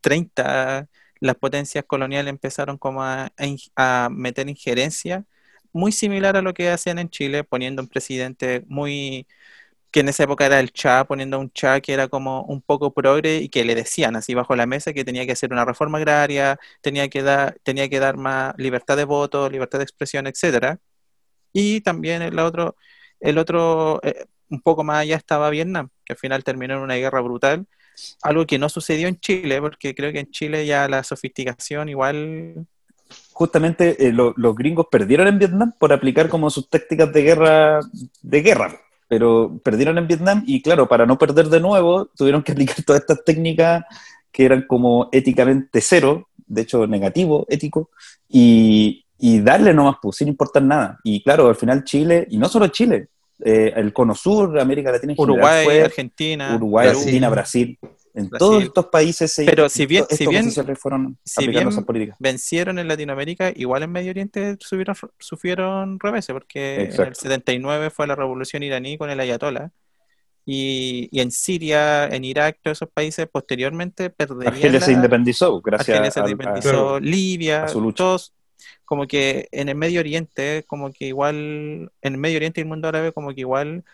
[0.00, 0.88] 30
[1.20, 3.30] las potencias coloniales empezaron como a,
[4.10, 5.24] meter injerencia,
[5.72, 9.26] muy similar a lo que hacían en Chile, poniendo un presidente muy
[9.90, 12.92] que en esa época era el Cha, poniendo un Cha que era como un poco
[12.94, 15.98] progre y que le decían así bajo la mesa que tenía que hacer una reforma
[15.98, 20.78] agraria, tenía que dar, tenía que dar más libertad de voto, libertad de expresión, etcétera.
[21.52, 22.76] Y también el otro,
[23.20, 26.96] el otro eh, un poco más allá estaba Vietnam, que al final terminó en una
[26.96, 27.66] guerra brutal,
[28.22, 32.66] algo que no sucedió en Chile, porque creo que en Chile ya la sofisticación igual
[33.32, 37.80] Justamente eh, lo- los gringos perdieron en Vietnam por aplicar como sus tácticas de guerra,
[38.22, 42.52] de guerra, pero perdieron en Vietnam y claro, para no perder de nuevo, tuvieron que
[42.52, 43.84] aplicar todas estas técnicas
[44.30, 47.90] que eran como éticamente cero, de hecho negativo, ético,
[48.28, 50.98] y, y darle nomás, pues, sin importar nada.
[51.02, 53.08] Y claro, al final Chile, y no solo Chile,
[53.44, 56.98] eh, el Cono Sur, América Latina en general Uruguay, fue Argentina, Uruguay, Perú.
[56.98, 57.78] Argentina, Brasil.
[58.12, 58.38] En Brasil.
[58.38, 62.16] todos estos países se Pero si bien- si bien- fueron si aplicando bien políticas.
[62.18, 67.20] vencieron en Latinoamérica, igual en Medio Oriente sufrieron, sufrieron reveses, porque en el Exacto.
[67.20, 69.70] 79 fue la revolución iraní con el Ayatollah.
[70.46, 75.90] Y, y en Siria, en Irak, todos esos países posteriormente perderían Argelia se independizó gracias
[75.90, 77.96] Argelia se a- independizó, Libia, a su lucha.
[77.98, 78.32] todos,
[78.84, 81.36] como que en el Medio Oriente, como que igual,
[82.02, 83.84] en el Medio Oriente y el mundo árabe, como que igual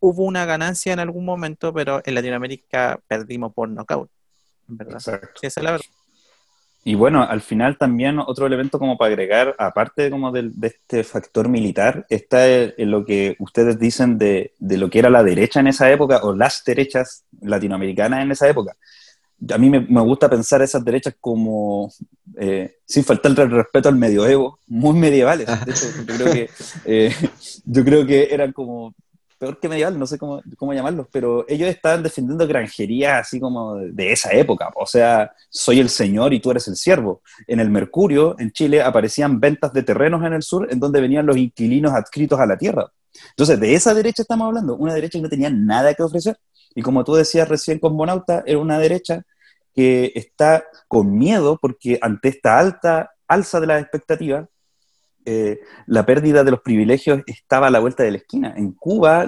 [0.00, 4.10] hubo una ganancia en algún momento, pero en Latinoamérica perdimos por nocaut,
[4.66, 4.94] verdad.
[4.94, 5.40] Exacto.
[5.40, 5.86] Sí, esa es la verdad.
[6.84, 11.04] Y bueno, al final también otro elemento como para agregar, aparte como del- de, este
[11.04, 15.22] factor militar, está en en lo que ustedes dicen de, de lo que era la
[15.22, 18.76] derecha en esa época o las derechas latinoamericanas en esa época.
[19.50, 21.92] A mí me, me gusta pensar esas derechas como,
[22.36, 25.46] eh, sin faltarle el respeto al medioevo, muy medievales.
[25.46, 26.50] De hecho, yo creo que,
[26.84, 27.14] eh,
[27.64, 28.94] yo creo que eran como
[29.38, 33.76] peor que medieval, no sé cómo, cómo llamarlos, pero ellos estaban defendiendo granjería así como
[33.76, 34.70] de esa época.
[34.74, 37.22] O sea, soy el señor y tú eres el siervo.
[37.46, 41.26] En el Mercurio, en Chile, aparecían ventas de terrenos en el sur en donde venían
[41.26, 42.90] los inquilinos adscritos a la tierra.
[43.30, 46.36] Entonces, de esa derecha estamos hablando, una derecha que no tenía nada que ofrecer.
[46.78, 49.22] Y como tú decías recién con Bonauta, era una derecha
[49.74, 54.46] que está con miedo porque ante esta alta alza de las expectativas,
[55.24, 58.54] eh, la pérdida de los privilegios estaba a la vuelta de la esquina.
[58.56, 59.26] En Cuba,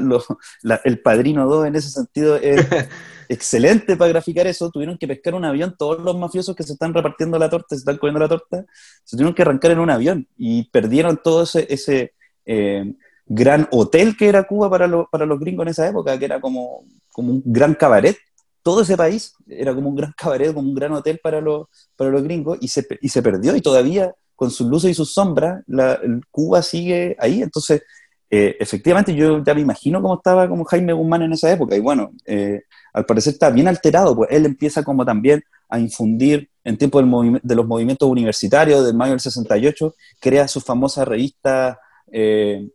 [0.63, 2.65] la- el Padrino 2 en ese sentido es
[3.29, 4.71] excelente para graficar eso.
[4.71, 7.81] Tuvieron que pescar un avión, todos los mafiosos que se están repartiendo la torta, se
[7.81, 8.65] están comiendo la torta,
[9.05, 12.15] se tuvieron que arrancar en un avión y perdieron todo ese, ese
[12.47, 12.95] eh,
[13.33, 16.41] gran hotel que era Cuba para, lo- para los gringos en esa época, que era
[16.41, 18.17] como, como un gran cabaret.
[18.63, 21.67] Todo ese país era como un gran cabaret, como un gran hotel para los,
[21.97, 25.13] para los gringos y se, y se perdió y todavía con sus luces y sus
[25.13, 27.43] sombras, la, Cuba sigue ahí.
[27.43, 27.83] Entonces,
[28.31, 31.77] eh, efectivamente, yo ya me imagino cómo estaba como Jaime Guzmán en esa época.
[31.77, 32.63] Y bueno, eh,
[32.93, 37.41] al parecer está bien alterado, pues él empieza como también a infundir en tiempo del
[37.43, 41.79] de los movimientos universitarios del mayo del 68, crea su famosa revista
[42.13, 42.69] eh,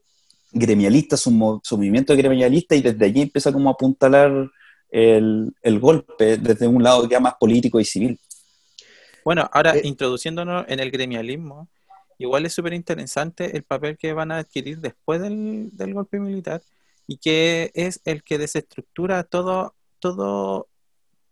[0.55, 4.31] gremialista, su, mo- su movimiento gremialista, y desde allí empieza como a apuntalar
[4.91, 8.19] el, el golpe desde un lado ya más político y civil.
[9.23, 11.69] Bueno, ahora Eh, introduciéndonos en el gremialismo,
[12.17, 16.61] igual es súper interesante el papel que van a adquirir después del, del golpe militar
[17.07, 20.67] y que es el que desestructura todo, todo,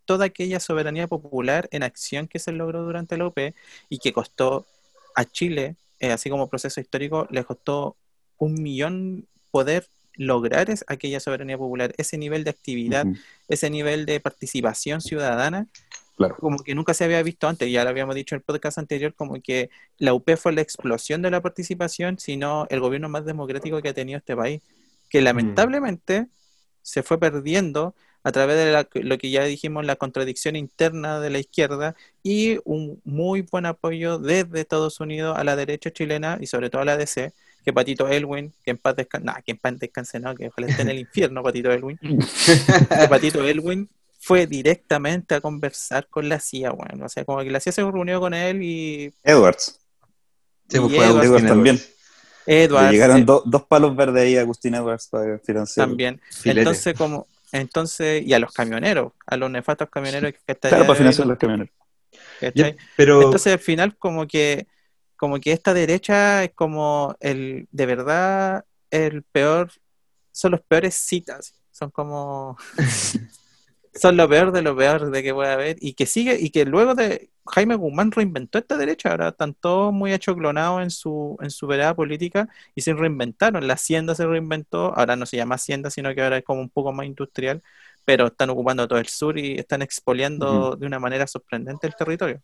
[0.06, 3.54] toda aquella soberanía popular en acción que se logró durante la UP
[3.90, 4.66] y que costó
[5.16, 7.96] a Chile, eh, así como proceso histórico, le costó
[8.44, 13.06] un millón poder lograr es, aquella soberanía popular, ese nivel de actividad,
[13.48, 15.66] ese nivel de participación ciudadana
[16.16, 16.36] Claro.
[16.38, 19.12] como que nunca se había visto antes, ya lo habíamos dicho en el podcast anterior,
[19.14, 23.82] como que la UP fue la explosión de la participación, sino el gobierno más democrático
[23.82, 24.62] que ha tenido este país,
[25.10, 26.28] que lamentablemente
[26.82, 31.30] se fue perdiendo a través de la- lo que ya dijimos, la contradicción interna de
[31.30, 36.46] la izquierda y un muy buen apoyo desde Estados Unidos a la derecha chilena y
[36.46, 37.32] sobre todo a la DC,
[37.64, 40.82] que Patito Elwin, que en paz descanse, que en paz descanse, no, que ojalá esté
[40.82, 43.88] en el infierno Patito Elwin, que Patito Elwin
[44.20, 47.82] fue directamente a conversar con la CIA, bueno, o sea, como que la CIA se
[47.82, 49.78] reunió con él y Edwards.
[50.68, 51.76] Sí, pues Y Edwards Agustín también.
[51.76, 51.90] Edwards.
[52.46, 55.86] Edward Le llegaron eh, do- dos palos verdes ahí a Agustín Edwards para financiar.
[55.88, 56.20] también.
[56.30, 56.60] Filete.
[56.60, 60.96] Entonces, como, entonces, y a los camioneros, a los nefastos camioneros que hasta Claro, para
[60.98, 61.72] financiar no- los camioneros.
[62.96, 64.66] pero Entonces al final como que
[65.24, 69.70] como que esta derecha es como el de verdad el peor
[70.32, 72.58] son los peores citas, son como
[73.94, 76.66] son lo peor de lo peor de que puede haber y que sigue y que
[76.66, 81.50] luego de Jaime Guzmán reinventó esta derecha, ahora están todos muy achoclonados en su en
[81.50, 85.88] su vereda política y se reinventaron, la hacienda se reinventó, ahora no se llama hacienda,
[85.88, 87.62] sino que ahora es como un poco más industrial,
[88.04, 92.42] pero están ocupando todo el sur y están expoliando de una manera sorprendente el territorio.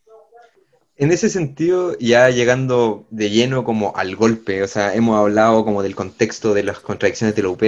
[1.01, 5.83] En ese sentido, ya llegando de lleno como al golpe, o sea, hemos hablado como
[5.83, 7.63] del contexto de las contradicciones de la UP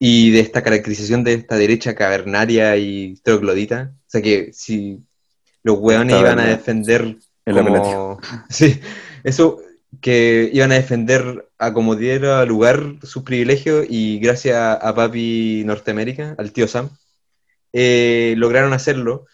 [0.00, 3.92] y de esta caracterización de esta derecha cavernaria y troglodita.
[3.94, 4.98] O sea que si
[5.62, 8.18] los hueones iban a defender El como...
[8.50, 8.80] Sí,
[9.22, 9.60] eso,
[10.00, 16.34] que iban a defender a como diera lugar sus privilegios y gracias a papi Norteamérica,
[16.36, 16.90] al tío Sam,
[17.72, 19.26] eh, lograron hacerlo.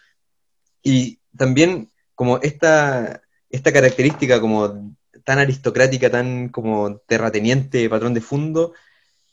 [0.83, 8.73] Y también como esta, esta característica como tan aristocrática, tan como terrateniente, patrón de fondo,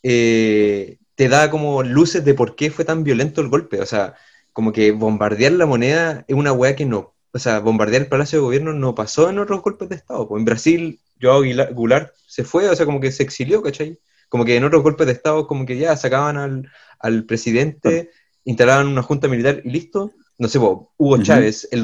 [0.03, 3.81] eh, te da como luces de por qué fue tan violento el golpe.
[3.81, 4.13] O sea,
[4.53, 8.37] como que bombardear la moneda es una weá que no, o sea, bombardear el Palacio
[8.37, 10.27] de Gobierno no pasó en otros golpes de Estado.
[10.27, 11.41] Pues en Brasil, Joao
[11.73, 13.97] Goulart se fue, o sea, como que se exilió, ¿cachai?
[14.29, 16.69] Como que en otros golpes de Estado, como que ya sacaban al,
[16.99, 18.11] al presidente,
[18.43, 20.11] instalaban una junta militar y listo.
[20.37, 21.23] no sé, po, Hugo.
[21.23, 21.83] Chávez, el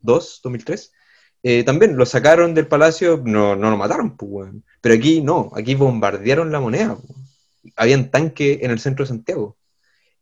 [0.00, 0.92] 2002, 2003,
[1.48, 4.64] eh, también lo sacaron del palacio, no, no lo mataron, pues, weón.
[4.80, 6.96] Pero aquí no, aquí bombardearon la moneda.
[6.96, 7.14] po.
[7.76, 9.56] Habían tanques en el centro de Santiago.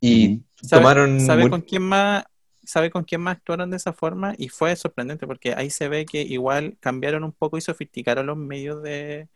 [0.01, 0.43] Y.
[0.63, 1.21] ¿Sabe, tomaron...
[1.21, 2.25] sabe con quién más?
[2.63, 4.35] ¿Sabe con quién más actuaron de esa forma?
[4.37, 8.37] Y fue sorprendente porque ahí se ve que igual cambiaron un poco y sofisticaron los
[8.37, 9.29] medios de,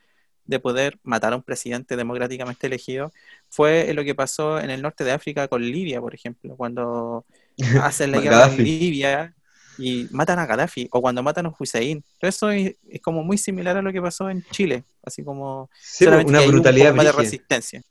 [0.45, 3.13] de poder matar a un presidente democráticamente elegido.
[3.49, 7.25] Fue lo que pasó en el norte de África con Libia, por ejemplo, cuando
[7.83, 8.63] hacen la guerra en.
[8.63, 9.35] Libia
[9.79, 12.03] y matan a Gaddafi, o cuando matan a Hussein.
[12.21, 15.71] Todo eso es, es como muy similar a lo que pasó en Chile, así como
[15.81, 17.83] Sí, una un brutalidad más de resistencia.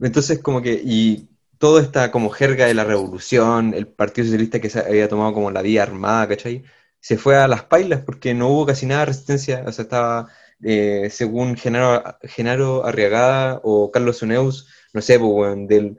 [0.00, 4.70] Entonces, como que, y toda esta como jerga de la revolución, el Partido Socialista que
[4.70, 6.62] se había tomado como la vía armada, ¿cachai?
[7.00, 10.28] Se fue a las pailas porque no hubo casi nada de resistencia, o sea, estaba,
[10.62, 15.98] eh, según Genaro, Genaro Arriagada o Carlos Uneus, no sé, pues, del,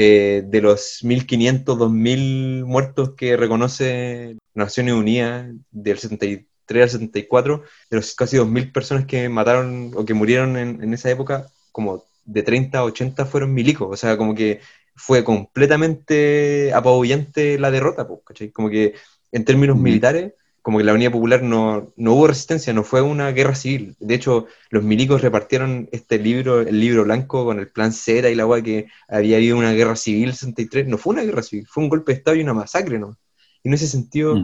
[0.00, 7.96] eh, de los 1.500, 2.000 muertos que reconoce Naciones Unidas del 73 al 74, de
[7.96, 12.44] los casi 2.000 personas que mataron o que murieron en, en esa época, como de
[12.44, 14.60] 30 a 80 fueron milicos, o sea, como que
[14.94, 18.52] fue completamente apabullante la derrota, pues, ¿cachai?
[18.52, 18.94] Como que
[19.32, 19.82] en términos Ujú.
[19.82, 20.32] militares,
[20.68, 23.96] como que la Unidad Popular no, no hubo resistencia, no fue una guerra civil.
[24.00, 28.34] De hecho, los milicos repartieron este libro, el libro blanco con el plan Cera y
[28.34, 30.86] la agua que había habido una guerra civil en 63.
[30.86, 33.16] No fue una guerra civil, fue un golpe de Estado y una masacre, ¿no?
[33.62, 34.34] Y en ese sentido,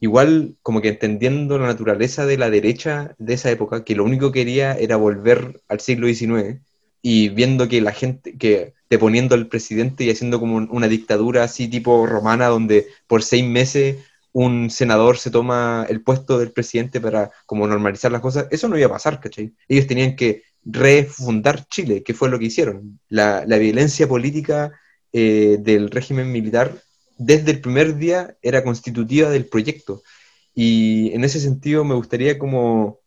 [0.00, 4.32] igual como que entendiendo la naturaleza de la derecha de esa época, que lo único
[4.32, 6.62] que quería era volver al siglo XIX,
[7.02, 11.44] y viendo que la gente, que deponiendo al presidente y haciendo como un- una dictadura
[11.44, 13.98] así tipo romana, donde por seis meses
[14.32, 18.78] un senador se toma el puesto del presidente para como normalizar las cosas, eso no
[18.78, 19.54] iba a pasar, ¿cachai?
[19.68, 23.00] Ellos tenían que refundar Chile, que fue lo que hicieron.
[23.08, 24.72] La, violencia política
[25.12, 26.82] eh, del régimen militar
[27.16, 30.02] desde el primer día era constitutiva del proyecto.
[30.54, 33.00] Y en ese sentido me gustaría como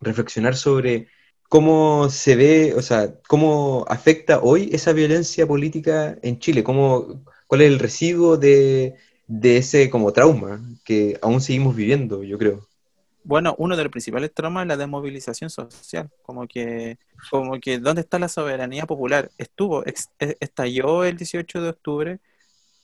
[0.00, 1.08] reflexionar sobre
[1.48, 7.62] cómo se ve, o sea, cómo afecta hoy esa violencia política en Chile, cómo, cuál
[7.62, 8.96] es el residuo de,
[9.28, 12.66] de ese como trauma que aún seguimos viviendo, yo creo.
[13.24, 16.98] Bueno, uno de los principales traumas es la desmovilización social, como que,
[17.30, 19.30] como que ¿dónde está la soberanía popular?
[19.36, 19.94] Estuvo, e-
[20.40, 22.20] estalló el 18 de octubre,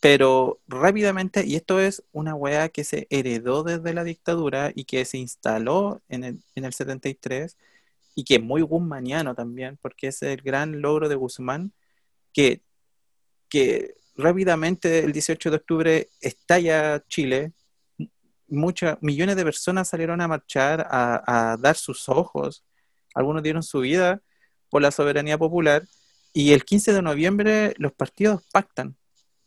[0.00, 5.04] pero rápidamente, y esto es una weá que se heredó desde la dictadura y que
[5.06, 7.56] se instaló en el, en el 73
[8.14, 11.72] y que es muy guzmaniano también, porque es el gran logro de Guzmán,
[12.32, 12.62] que,
[13.48, 17.52] que rápidamente el 18 de octubre estalla Chile,
[18.48, 22.64] muchas millones de personas salieron a marchar, a, a dar sus ojos,
[23.14, 24.20] algunos dieron su vida
[24.68, 25.84] por la soberanía popular,
[26.32, 28.96] y el 15 de noviembre los partidos pactan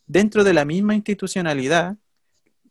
[0.05, 1.97] dentro de la misma institucionalidad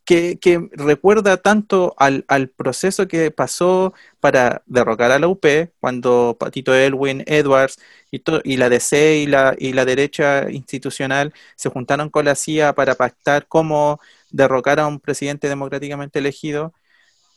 [0.06, 6.36] que, que recuerda tanto al, al proceso que pasó para derrocar a la UP, cuando
[6.40, 7.78] Patito Elwin, Edwards
[8.10, 12.94] y, la DC y la, y la derecha institucional se juntaron con la CIA para
[12.94, 16.72] pactar cómo derrocar a un presidente democráticamente elegido,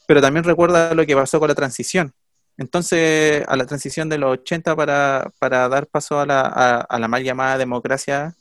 [0.08, 2.14] pero también recuerda lo que pasó con la transición.
[2.58, 7.00] Entonces, a la transición de los 80 para, para dar paso a la, a, a
[7.00, 8.36] la mal llamada democracia,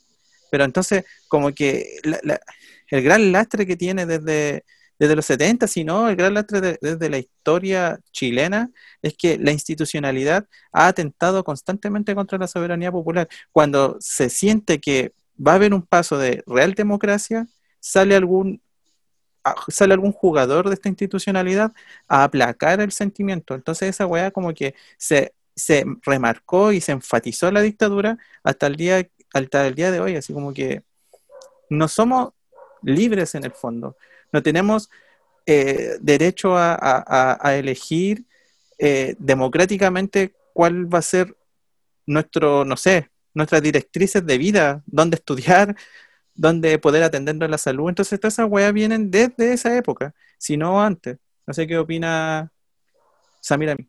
[0.51, 2.41] pero entonces como que la- la-
[2.91, 4.63] el gran lastre que tiene desde,
[4.97, 8.69] desde los 70, sino el gran lastre de- desde la historia chilena,
[9.01, 13.27] es que la institucionalidad ha atentado constantemente contra la soberanía popular.
[13.51, 15.13] Cuando se siente que
[15.45, 17.47] va a haber un paso de real democracia,
[17.79, 18.61] sale algún,
[19.43, 21.71] a- sale algún jugador de esta institucionalidad
[22.07, 23.55] a aplacar el sentimiento.
[23.55, 28.75] Entonces esa weá como que se, se remarcó y se enfatizó la dictadura hasta el
[28.75, 30.83] día, hasta el día de hoy, así como que
[31.69, 32.29] no somos
[32.83, 33.97] libres en el fondo,
[34.31, 34.89] no tenemos
[35.45, 38.25] eh, derecho a, elegir
[38.77, 41.35] eh, democráticamente cuál va a ser
[42.05, 45.75] nuestro, no sé, nuestras directrices de vida, dónde estudiar,
[46.35, 47.89] dónde poder atendernos la salud.
[47.89, 51.17] Entonces, todas esas weas vienen desde esa época, si no antes.
[51.47, 52.51] No sé qué opina
[53.41, 53.87] Samir a mí.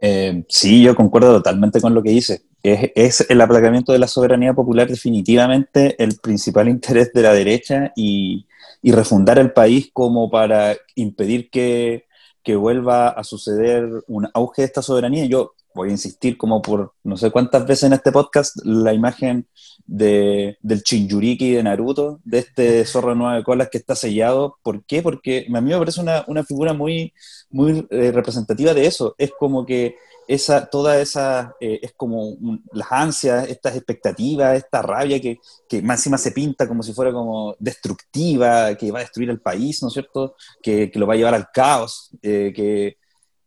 [0.00, 2.42] Eh, sí, yo concuerdo totalmente con lo que dice.
[2.62, 8.46] Es, el aplacamiento de la soberanía popular definitivamente el principal interés de la derecha y,
[8.82, 12.06] y refundar el país como para impedir que,
[12.42, 15.24] que vuelva a suceder un auge de esta soberanía.
[15.24, 19.46] Yo voy a insistir como por no sé cuántas veces en este podcast la imagen
[19.86, 24.58] de, del Shinjuriki de Naruto, de este zorro de nueve colas que está sellado.
[24.62, 25.02] ¿Por qué?
[25.02, 27.12] Porque a mí me parece una, una figura muy,
[27.50, 29.14] muy eh, representativa de eso.
[29.18, 29.96] Es como que
[30.30, 32.36] esa, toda esa, eh, es como
[32.72, 37.12] las ansias, estas expectativas, esta rabia que, que, más encima se pinta como si fuera
[37.12, 40.36] como destructiva, que va a destruir el país, ¿no es cierto?
[40.62, 42.98] Que, que lo va a llevar al caos, eh, que,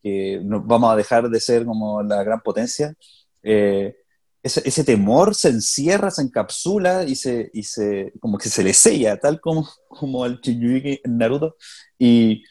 [0.01, 2.93] que nos vamos a dejar de ser como la gran potencia.
[3.41, 3.95] Eh,
[4.43, 8.73] ese, ese, temor se encierra, se encapsula y se, y se como que se le
[8.73, 11.55] sella, tal como, como al Shinjuiki en Naruto.
[11.97, 12.43] Y,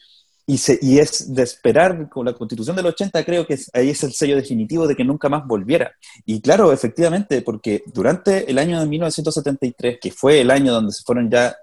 [0.46, 4.36] y, es de esperar con la constitución del 80, creo que ahí es el sello
[4.36, 5.92] definitivo de que nunca más volviera.
[6.26, 11.04] Y claro, efectivamente, porque durante el año de 1973, que fue el año donde se
[11.04, 11.56] fueron ya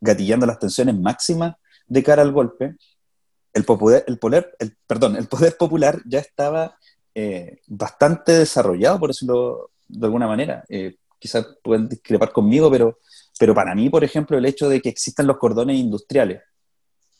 [0.00, 1.56] gatillando las tensiones máximas
[1.86, 2.76] de cara al golpe,
[3.54, 6.76] el, poder, el, poder, el, perdón, el poder popular ya estaba
[7.14, 10.64] eh, bastante desarrollado, por decirlo de alguna manera.
[10.68, 12.98] Eh, quizás pueden discrepar conmigo, pero,
[13.38, 16.42] pero para mí, por ejemplo, el hecho de que existan los cordones industriales,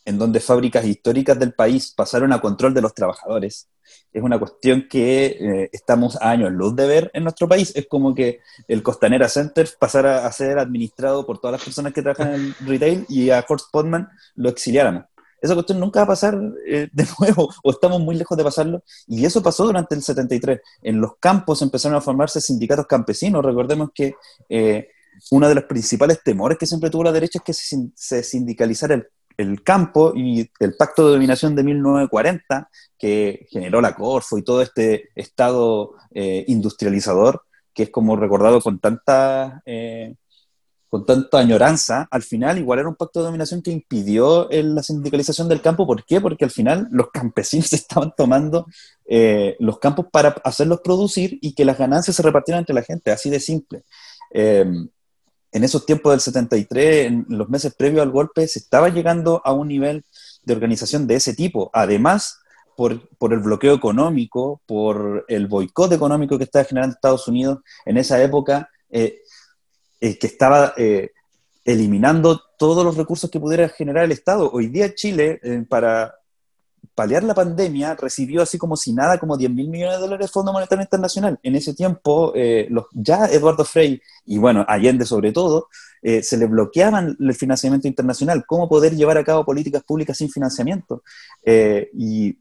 [0.09, 3.68] en donde fábricas históricas del país pasaron a control de los trabajadores,
[4.11, 7.72] es una cuestión que eh, estamos a años luz de ver en nuestro país.
[7.76, 12.00] Es como que el Costanera Center pasara a ser administrado por todas las personas que
[12.00, 15.06] trabajan en retail y a Horst Podman lo exiliaran.
[15.42, 18.82] Esa cuestión nunca va a pasar eh, de nuevo, o estamos muy lejos de pasarlo.
[19.06, 20.59] Y eso pasó durante el 73.
[20.82, 23.44] En los campos empezaron a formarse sindicatos campesinos.
[23.44, 24.14] Recordemos que
[24.48, 24.88] eh,
[25.30, 29.06] uno de los principales temores que siempre tuvo la derecha es que se, sindicalizara el,
[29.39, 32.68] el, campo y el pacto de dominación de 1940,
[32.99, 38.78] que generó la Corfo y todo este estado eh, industrializador, que es como recordado con
[38.78, 39.62] tanta
[40.89, 45.49] con tanta añoranza, al final igual era un pacto de dominación que impidió la sindicalización
[45.49, 45.86] del campo.
[45.86, 46.20] ¿Por qué?
[46.20, 48.66] Porque al final los campesinos estaban tomando
[49.05, 53.11] eh, los campos para hacerlos producir y que las ganancias se repartieran entre la gente,
[53.11, 53.82] así de simple.
[55.53, 59.53] En esos tiempos del 73, en los meses previos al golpe, se estaba llegando a
[59.53, 60.05] un nivel
[60.42, 61.70] de organización de ese tipo.
[61.72, 62.40] Además,
[62.76, 67.96] por, por, el bloqueo económico, por el boicot económico que estaba generando Estados Unidos en
[67.96, 69.22] esa época, eh,
[70.01, 71.11] eh, que estaba eh,
[71.64, 74.51] eliminando todos los recursos que pudiera generar el Estado.
[74.53, 76.14] Hoy día Chile, para
[76.95, 80.33] paliar la pandemia, recibió así como si nada, como 10 mil millones de dólares de
[80.33, 81.39] Fondo Monetario Internacional.
[81.43, 82.33] En ese tiempo,
[82.68, 85.68] los, ya Eduardo Frey, y bueno, Allende sobre todo,
[86.03, 91.03] se le bloqueaban el financiamiento internacional, cómo poder llevar a cabo políticas públicas sin financiamiento.
[91.47, 92.37] y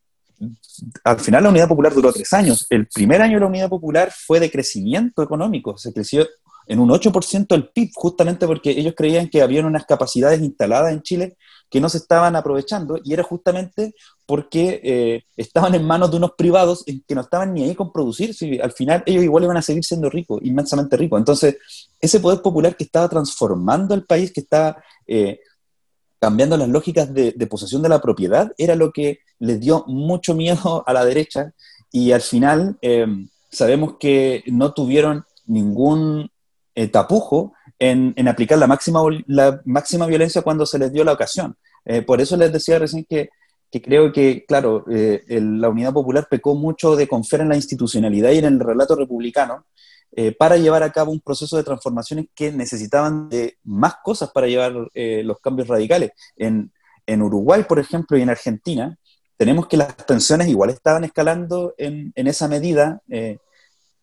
[1.04, 2.66] al final la Unidad Popular duró tres años.
[2.70, 6.28] El primer año de la Unidad Popular fue de crecimiento económico, se creció
[6.68, 11.02] en un 8% el PIB, justamente porque ellos creían que habían unas capacidades instaladas en
[11.02, 11.38] Chile
[11.70, 13.94] que no se estaban aprovechando y era justamente
[14.26, 18.34] porque eh, estaban en manos de unos privados que no estaban ni ahí con producir,
[18.34, 21.20] si al final ellos igual iban a seguir siendo ricos, inmensamente ricos.
[21.20, 21.58] Entonces,
[22.00, 25.40] ese poder popular que estaba transformando el país, que estaba eh,
[26.20, 30.84] cambiando las lógicas de, posesión de la propiedad, era lo que les dio mucho miedo
[30.86, 31.54] a la derecha
[31.92, 33.08] y al final eh,
[33.52, 36.30] sabemos que no tuvieron ningún
[36.78, 41.56] eh, tapujo en, aplicar la máxima, la máxima violencia cuando se les dio la ocasión.
[41.86, 43.30] Eh, por eso les decía recién que,
[43.82, 48.38] creo que, claro, eh, la Unidad Popular pecó mucho de confiar en la institucionalidad y
[48.38, 49.66] en el relato republicano
[50.40, 54.74] para llevar a cabo un proceso de transformaciones que necesitaban de más cosas para llevar
[54.94, 56.12] los cambios radicales.
[56.36, 56.72] En,
[57.22, 58.98] Uruguay, por ejemplo, y en Argentina,
[59.36, 63.40] tenemos que las tensiones igual estaban escalando en, en esa medida, en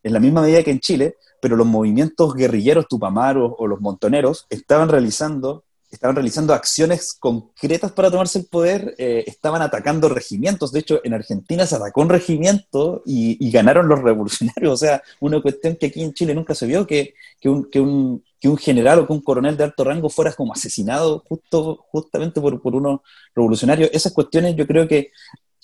[0.03, 4.88] la misma medida que en Chile, pero los movimientos guerrilleros tupamaros o los montoneros estaban
[4.88, 10.72] realizando, estaban realizando acciones concretas para tomarse el poder, eh, estaban atacando regimientos.
[10.72, 14.72] De hecho, en Argentina se atacó un regimiento y, ganaron los revolucionarios.
[14.72, 17.78] O sea, una cuestión que aquí en Chile nunca se vio, que, que, un, que,
[17.78, 21.84] un, que un, general o que un coronel de alto rango fuera como asesinado justo,
[21.90, 23.01] justamente por, por unos
[23.34, 23.90] revolucionarios.
[23.92, 25.11] Esas cuestiones yo creo que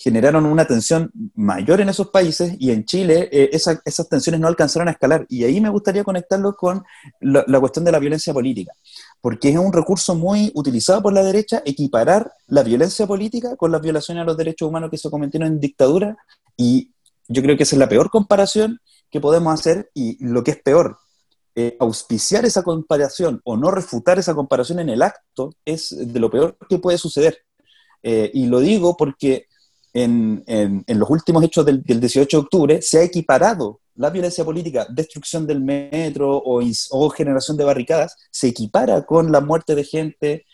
[0.03, 4.89] generaron una tensión mayor en esos países y en Chile eh, esas tensiones no alcanzaron
[4.89, 5.27] a escalar.
[5.29, 6.83] Y ahí me gustaría conectarlo con
[7.21, 8.73] la, cuestión de la violencia política,
[9.21, 13.83] porque es un recurso muy utilizado por la derecha equiparar la violencia política con las
[13.83, 16.17] violaciones a los derechos humanos que se cometieron en dictadura
[16.57, 16.93] y
[17.29, 18.81] yo creo que esa es la peor comparación
[19.11, 20.97] que podemos hacer y lo que es peor,
[21.55, 26.31] eh, auspiciar esa comparación o no refutar esa comparación en el acto es de lo
[26.31, 27.37] peor que puede suceder.
[28.03, 29.47] Eh, y lo digo porque
[29.93, 30.45] en,
[30.87, 35.61] los últimos hechos del, 18 de octubre se ha equiparado la violencia política, destrucción del
[35.61, 40.47] metro o, generación de barricadas, se equipara con la muerte de gente,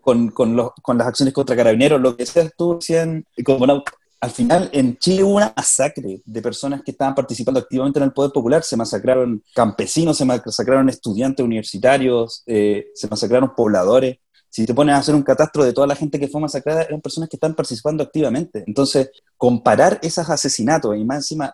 [0.00, 2.78] con, las acciones contra carabineros, lo que sea tú,
[3.44, 3.66] como
[4.24, 8.12] al final en Chile hubo una masacre de personas que estaban participando activamente en el
[8.12, 14.16] poder popular, se masacraron campesinos, se masacraron estudiantes universitarios, eh, se masacraron pobladores,
[14.54, 17.00] si te pones a hacer un catastro de toda la gente que fue masacrada, eran
[17.00, 18.62] personas que están participando activamente.
[18.68, 21.52] Entonces, comparar esos asesinatos y más encima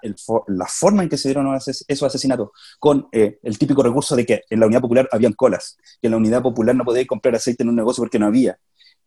[0.49, 4.43] la forma en que se dieron esos asesinatos con eh, el típico recurso de que
[4.51, 7.63] en la unidad popular habían colas, que en la unidad popular no podía comprar aceite
[7.63, 8.59] en un negocio porque no había,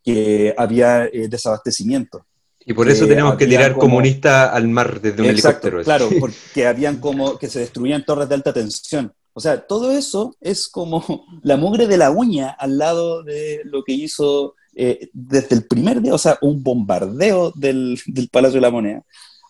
[0.03, 2.25] que había eh, desabastecimiento.
[2.65, 5.83] Y por eso tenemos que tirar comunistas al mar desde un helicóptero.
[5.83, 9.13] Claro, porque habían como que se destruían torres de alta tensión.
[9.33, 11.03] O sea, todo eso es como
[11.41, 16.01] la mugre de la uña al lado de lo que hizo eh, desde el primer
[16.01, 17.99] día, o sea, un bombardeo del,
[18.31, 19.03] Palacio de la Moneda.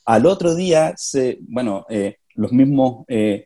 [0.06, 3.46] Al otro día, se, bueno, eh, los mismos eh,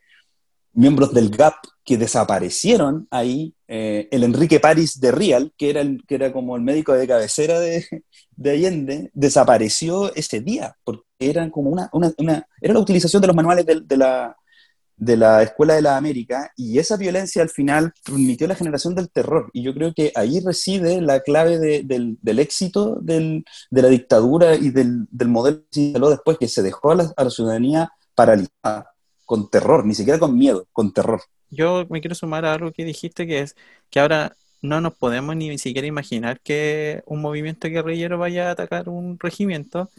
[0.73, 6.31] miembros del GAP que desaparecieron ahí, el Enrique París de Real, que era, que era
[6.31, 7.85] como el médico de cabecera de,
[8.45, 11.89] Allende, desapareció ese día, porque eran como una,
[12.61, 14.35] era la utilización de los manuales de la
[14.97, 19.09] de la Escuela de la América y esa violencia al final permitió la generación del
[19.09, 19.49] terror.
[19.53, 25.07] Y yo creo que ahí reside la clave del, éxito de la dictadura y del,
[25.27, 28.91] modelo que se instaló después, que se dejó a la, ciudadanía paralizada,
[29.25, 31.21] con terror, ni siquiera con miedo, con terror.
[31.49, 33.55] Yo me quiero sumar a algo que dijiste, que es
[33.89, 38.89] que ahora no nos podemos ni siquiera imaginar que un movimiento guerrillero vaya a atacar
[38.89, 39.89] un regimiento.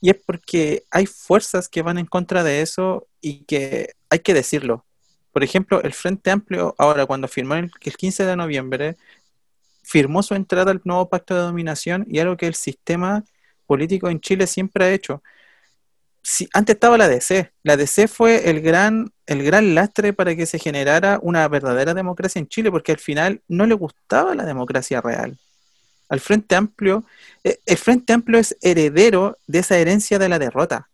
[0.00, 4.34] Y es porque hay fuerzas que van en contra de eso y que hay que
[4.34, 4.84] decirlo.
[5.32, 8.96] Por ejemplo, el Frente Amplio, ahora cuando firmó el, 15 de noviembre,
[9.82, 13.24] firmó su entrada al nuevo pacto de dominación y algo que el sistema
[13.66, 15.22] político en Chile siempre ha hecho.
[16.52, 17.52] Antes estaba la DC.
[17.62, 22.38] La DC fue el gran, el gran lastre para que se generara una verdadera democracia
[22.38, 25.38] en Chile, porque al final no le gustaba la democracia real.
[26.08, 27.04] Al Frente Amplio,
[27.44, 30.88] eh, el Frente Amplio es heredero de esa herencia de la derrota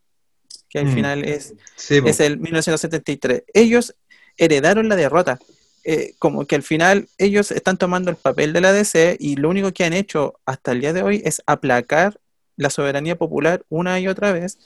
[0.75, 0.95] que al mm.
[0.95, 1.55] final es,
[1.89, 3.45] es el 1973.
[3.55, 3.95] Ellos
[4.37, 5.39] heredaron la derrota.
[5.85, 9.51] Eh, como que al final ellos están tomando el papel de la DC y lo
[9.51, 12.19] único que han hecho hasta el día de hoy es aplacar
[12.57, 14.59] la soberanía popular una y otra vez,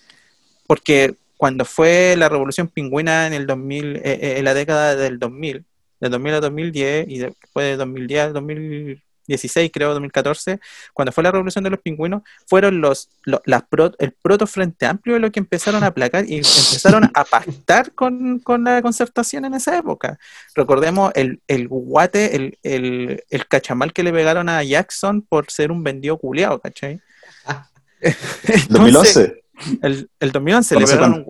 [0.68, 5.18] porque cuando fue la revolución pingüina en el 2000, eh, eh, en la década del
[5.18, 5.64] 2000,
[6.00, 10.58] del 2000 a 2010 y después de 2010 a 2000 16, creo, 2014,
[10.92, 13.62] cuando fue la revolución de los pingüinos, fueron los, las
[13.98, 18.82] el proto Frente Amplio lo que empezaron a aplacar y empezaron a pactar con, la
[18.82, 20.18] concertación en esa época.
[20.54, 25.70] Recordemos el, el guate, el, el, el, cachamal que le pegaron a Jackson por ser
[25.70, 27.00] un vendido culiado, ¿cachai?
[28.68, 29.42] 2011.
[29.82, 31.26] El, el 2011 le pegaron un,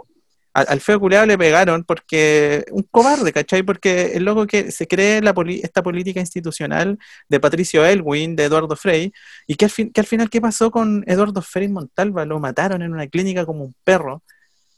[0.67, 3.63] al, feo culeado le pegaron porque un cobarde, ¿cachai?
[3.63, 6.99] Porque el loco que se cree la esta política institucional
[7.29, 9.13] de Patricio Elwin, de Eduardo Frey,
[9.47, 12.25] y que al, fin, que al final, ¿qué pasó con Eduardo Frey Montalva?
[12.25, 14.23] Lo mataron en una clínica como un perro.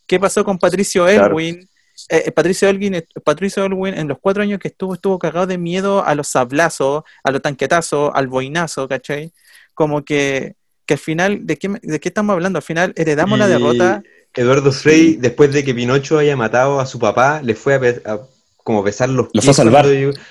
[0.06, 1.68] ¿Qué pasó con Patricio Elwin?
[2.08, 5.58] Eh, eh, Patricio, Elwin, Patricio Elwin en los cuatro años que estuvo, estuvo cagado de
[5.58, 9.32] miedo a los sablazos, a los tanquetazos, al boinazo, ¿cachai?
[9.74, 10.54] Como que,
[10.86, 12.58] que al final, ¿de qué, ¿de qué estamos hablando?
[12.58, 14.02] Al final heredamos la derrota
[14.34, 17.74] Eduardo Frey, después de que Pinocho haya matado a su papá, le fue
[18.04, 18.20] a,
[18.62, 19.28] como besar los.
[19.32, 19.86] Lo fue a salvar.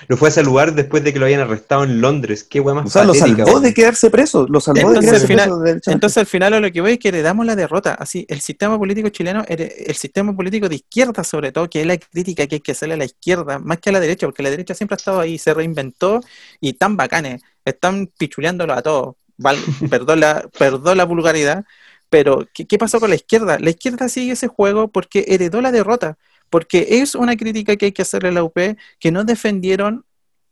[0.08, 2.44] lo fue a saludar después de que lo hayan arrestado en Londres.
[2.44, 4.46] Qué guay más O sea, lo salvó de quedarse preso.
[4.48, 5.90] Lo salvó entonces, de quedarse final, preso.
[5.90, 7.94] Entonces, al final, a lo que voy es que heredamos la derrota.
[7.94, 11.98] Así, el sistema político chileno, el sistema político de izquierda, sobre todo, que es la
[11.98, 14.50] crítica que hay que hacerle a la izquierda, más que a la derecha, porque la
[14.50, 16.20] derecha siempre ha estado ahí, se reinventó
[16.60, 17.42] y tan bacanes.
[17.64, 19.16] Están pichuleándolo a todos.
[19.90, 21.64] perdón, la, perdón la vulgaridad
[22.10, 23.58] pero, ¿qué, pasó con la izquierda?
[23.60, 26.18] La izquierda sigue ese juego porque heredó la derrota,
[26.50, 28.58] porque es una crítica que hay que hacerle a la UP,
[28.98, 30.04] que no defendieron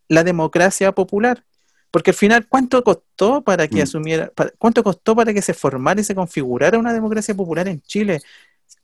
[0.06, 1.44] la democracia popular.
[1.90, 3.82] Porque al final, ¿cuánto costó para que mm.
[3.82, 8.20] asumiera, cuánto costó para que se formara y se configurara una democracia popular en Chile?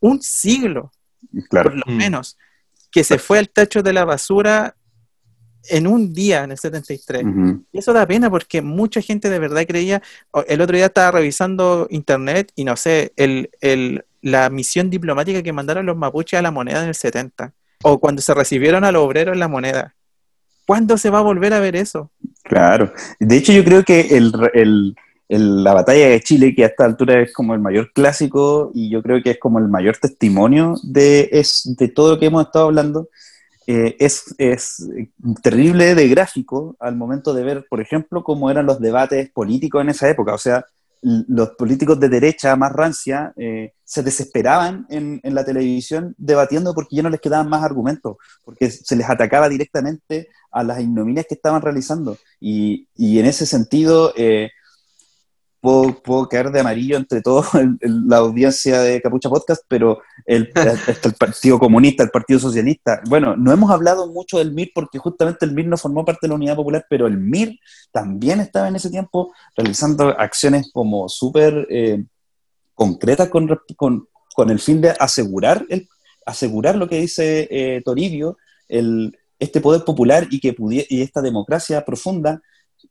[0.00, 0.90] Un siglo,
[1.48, 1.96] por lo mm.
[1.96, 2.36] menos,
[2.90, 4.74] que se fue al tacho de la basura
[5.68, 7.24] en un día, en el 73.
[7.72, 10.02] Y eso da pena porque mucha gente de verdad creía,
[10.48, 15.52] el otro día estaba revisando internet y no sé, el, el, la misión diplomática que
[15.52, 17.52] mandaron los mapuches a la moneda en el 70,
[17.82, 19.94] o cuando se recibieron a los obreros en la moneda.
[20.66, 22.10] ¿Cuándo se va a volver a ver eso?
[22.42, 22.92] Claro.
[23.20, 24.96] De hecho, yo creo que el, el,
[25.28, 29.02] la batalla de Chile, que a esta altura es como el mayor clásico y yo
[29.02, 32.66] creo que es como el mayor testimonio de, es, de todo lo que hemos estado
[32.66, 33.08] hablando,
[33.66, 34.88] eh, es, es,
[35.42, 39.90] terrible de gráfico al momento de ver, por ejemplo, cómo eran los debates políticos en
[39.90, 40.34] esa época.
[40.34, 40.64] O sea,
[41.04, 46.96] los políticos de derecha más rancia eh, se desesperaban en, en, la televisión debatiendo porque
[46.96, 51.34] ya no les quedaban más argumentos, porque se les atacaba directamente a las ignominias que
[51.34, 52.16] estaban realizando.
[52.40, 54.50] Y, y en ese sentido, eh,
[55.64, 57.46] puedo, puedo caer de amarillo entre todos
[57.80, 63.00] la audiencia de Capucha Podcast, pero el, el Partido Comunista, el Partido Socialista.
[63.08, 66.28] Bueno, no hemos hablado mucho del MIR porque justamente el MIR no formó parte de
[66.28, 67.58] la Unidad Popular, pero el MIR
[67.90, 72.04] también estaba en ese tiempo realizando acciones como súper eh,
[72.74, 75.88] concretas con, con, con, el fin de asegurar, el,
[76.26, 78.36] asegurar lo que dice eh, Toribio,
[78.68, 80.54] el, este poder popular y, que
[80.90, 82.42] y esta democracia profunda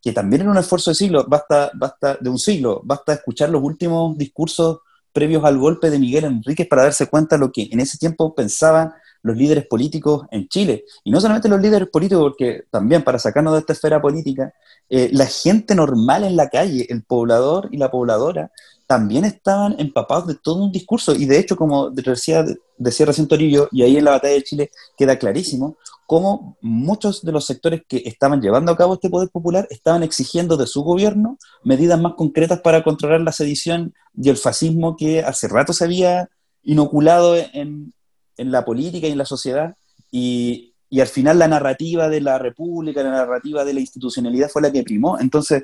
[0.04, 3.64] que también en un esfuerzo de siglo, basta, basta, de un siglo, basta escuchar los
[3.64, 4.80] últimos discursos
[5.14, 8.36] previos al golpe de Miguel Enríquez para darse cuenta de lo que en ese tiempo
[8.36, 8.92] pensaban
[9.22, 10.84] los líderes políticos en Chile.
[11.06, 14.54] Y no solamente los líderes políticos, porque también para sacarnos de esta esfera política,
[14.90, 18.52] eh, la gente normal en la calle, el poblador y la pobladora,
[18.94, 21.16] también estaban empapados de todo un discurso.
[21.16, 22.46] Y de hecho, como decía,
[22.78, 27.32] decía recién Torillo, y ahí en la batalla de Chile queda clarísimo, cómo muchos de
[27.32, 31.40] los sectores que estaban llevando a cabo este poder popular estaban exigiendo de su gobierno
[31.64, 36.30] medidas más concretas para controlar la sedición y el fascismo que hace rato se había
[36.62, 37.96] inoculado en,
[38.38, 39.76] la política y en la sociedad.
[40.12, 40.70] Y,
[41.02, 44.84] al final la narrativa de la república, la narrativa de la institucionalidad fue la que
[44.84, 45.20] primó.
[45.20, 45.64] Entonces,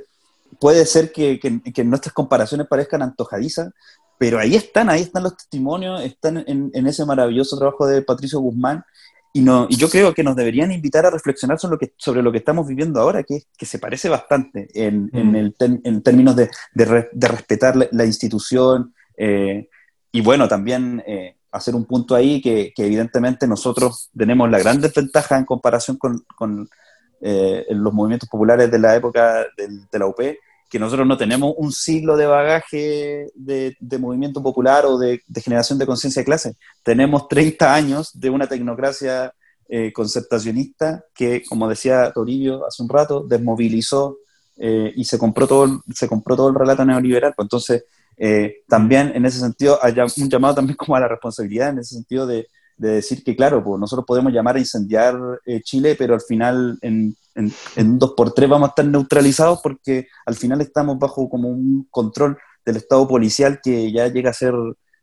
[0.60, 1.40] puede ser que,
[1.86, 3.72] nuestras comparaciones parezcan antojadizas,
[4.18, 8.40] pero ahí están, ahí están los testimonios, están en, en, ese maravilloso trabajo de Patricio
[8.40, 8.84] Guzmán
[9.32, 12.24] y, no, y yo creo que nos deberían invitar a reflexionar sobre lo que, sobre
[12.24, 15.36] lo que estamos viviendo ahora, que, que se parece bastante en, en, mm.
[15.36, 19.70] el en términos de, de, de respetar la, institución eh,
[20.12, 24.82] y bueno, también eh, hacer un punto ahí que, que, evidentemente nosotros tenemos la gran
[24.82, 26.68] desventaja en comparación con, con
[27.22, 30.20] eh, los movimientos populares de la época de la UP,
[30.70, 35.88] que nosotros no tenemos un siglo de bagaje de, movimiento popular o de, generación de
[35.88, 36.56] conciencia de clase.
[36.84, 39.34] Tenemos 30 años de una tecnocracia
[39.68, 44.18] eh, concertacionista que, como decía Toribio hace un rato, desmovilizó
[44.58, 47.34] eh, y se compró, todo se compró todo el relato neoliberal.
[47.36, 51.70] Pues entonces, eh, también en ese sentido, hay un llamado también como a la responsabilidad,
[51.70, 52.48] en ese sentido de,
[52.80, 55.16] de decir que, claro, pues nosotros podemos llamar a incendiar
[55.64, 60.08] Chile, pero al final en en, en dos por tres vamos a estar neutralizados porque
[60.26, 64.54] al final estamos bajo como un control del Estado policial que ya llega a ser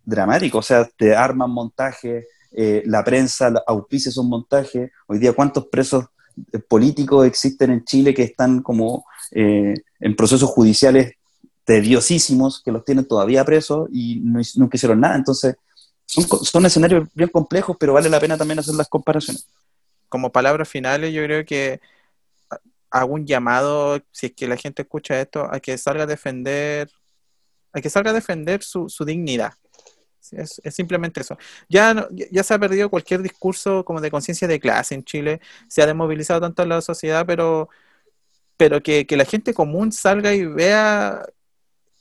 [0.04, 5.66] dramático, o sea, te arman montajes, eh, la prensa auspicia esos montajes, hoy día cuántos
[5.66, 6.04] presos
[6.52, 11.14] eh, políticos existen en Chile que están como eh, en procesos judiciales
[11.64, 15.56] tediosísimos, que los tienen todavía presos y no, nunca hicieron nada, entonces
[16.06, 19.46] son, son escenarios bien complejos, pero vale la pena también hacer las comparaciones.
[20.08, 21.80] Como palabras finales, yo creo que
[22.90, 26.90] hago un llamado, si es que la gente escucha esto, a que salga a defender,
[27.72, 29.52] a que salga a defender su, dignidad.
[30.32, 31.36] Es, simplemente eso.
[31.68, 35.82] Ya, ya se ha perdido cualquier discurso como de conciencia de clase en Chile, se
[35.82, 37.68] ha desmovilizado tanto la sociedad, pero,
[38.56, 41.24] pero que, la gente común salga y vea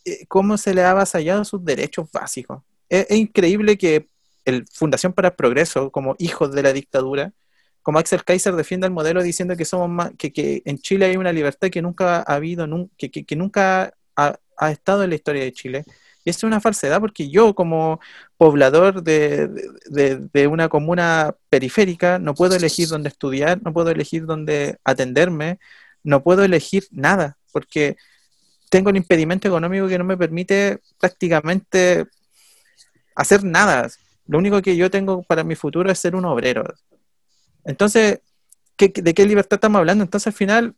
[0.06, 2.64] eh, cómo se le ha avasallado sus derechos básicos.
[2.90, 4.08] Es, increíble que
[4.46, 7.34] el Fundación para el Progreso, como hijos de la dictadura,
[7.82, 11.32] como Axel Kaiser defiende el modelo diciendo que somos más, que, en Chile hay una
[11.32, 12.68] libertad que nunca ha habido,
[12.98, 14.40] que, nunca ha,
[14.72, 15.84] estado en la historia de Chile.
[16.24, 18.00] Y esto es una falsedad porque yo como
[18.38, 19.48] poblador de,
[19.88, 25.60] de, una comuna periférica no puedo elegir dónde estudiar, no puedo elegir dónde atenderme,
[26.04, 27.98] no puedo elegir nada, porque
[28.70, 32.06] tengo un impedimento económico que no me permite prácticamente
[33.16, 33.90] hacer nada.
[34.28, 36.64] Lo único que yo tengo para mi futuro es ser un obrero.
[37.64, 38.20] Entonces,
[38.78, 40.04] ¿de qué libertad estamos hablando?
[40.04, 40.76] Entonces, al final,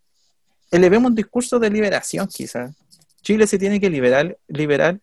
[0.72, 2.76] elevemos un discurso de liberación, quizás.
[3.22, 5.00] Chile se tiene que liberar, liberar.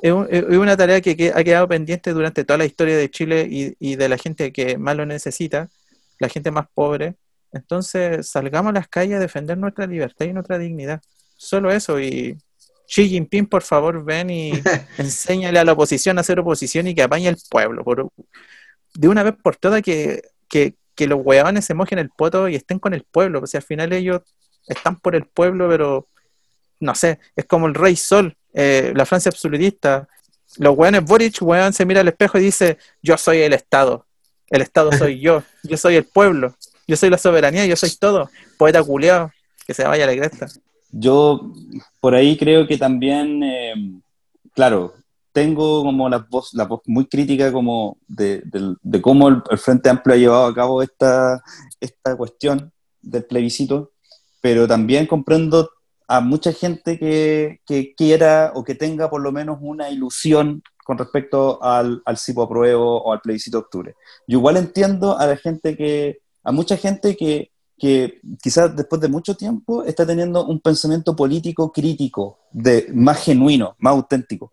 [0.00, 4.08] Es, una tarea que, ha quedado pendiente durante toda la historia de Chile y, de
[4.08, 5.68] la gente que más lo necesita,
[6.18, 7.16] la gente más pobre.
[7.52, 11.02] Entonces, salgamos a las calles a defender nuestra libertad y nuestra dignidad.
[11.36, 12.00] Solo eso.
[12.00, 12.38] Y
[12.90, 14.52] Xi Jinping, por favor, ven y
[14.98, 17.84] enséñale a la oposición a hacer oposición y que apañe al pueblo.
[18.94, 22.56] de una vez por todas que, que, que los hueones se mojen el poto y
[22.56, 23.38] estén con el pueblo.
[23.38, 24.22] O al final ellos
[24.66, 26.08] están por el pueblo, pero
[26.80, 30.08] no sé, es como el rey sol, eh, la Francia absolutista.
[30.56, 34.04] Los hueones Boric, hueón, se mira al espejo y dice, yo soy el Estado,
[34.48, 36.56] el Estado soy yo, yo soy el pueblo,
[36.88, 38.28] yo soy la soberanía, yo soy todo.
[38.58, 39.30] Poeta culiao,
[39.64, 40.48] que se vaya a la cresta.
[40.92, 41.52] Yo
[42.00, 43.74] por ahí creo que también, eh,
[44.54, 44.94] claro,
[45.32, 46.52] tengo como la voz,
[46.86, 48.42] muy crítica como de,
[49.00, 51.42] cómo el, Frente Amplio ha llevado a cabo esta,
[51.80, 53.92] esta cuestión del plebiscito,
[54.40, 55.70] pero también comprendo
[56.08, 61.62] a mucha gente que, quiera o que tenga por lo menos una ilusión con respecto
[61.62, 63.94] al, al CIPO apruebo o al plebiscito de octubre.
[64.26, 69.08] Yo igual entiendo a la gente que, a mucha gente que, que quizás después de
[69.08, 74.52] mucho tiempo está teniendo un pensamiento político crítico, de, más genuino, más auténtico.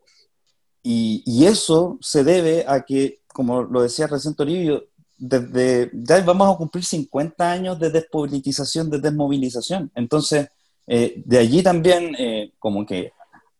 [0.81, 4.85] Y, eso se debe a que, como lo decía recién Toribio,
[5.17, 9.91] desde ya vamos a cumplir 50 años de despolitización, de desmovilización.
[9.95, 10.47] Entonces,
[10.87, 13.11] eh, de allí también, eh, como que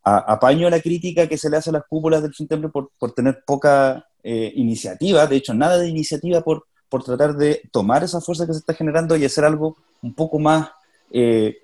[0.02, 3.44] apaño la crítica que se le hace a las cúpulas del Frente por, por tener
[3.46, 8.46] poca eh, iniciativa, de hecho, nada de iniciativa por, por tratar de tomar esa fuerza
[8.46, 10.70] que se está generando y hacer algo un poco más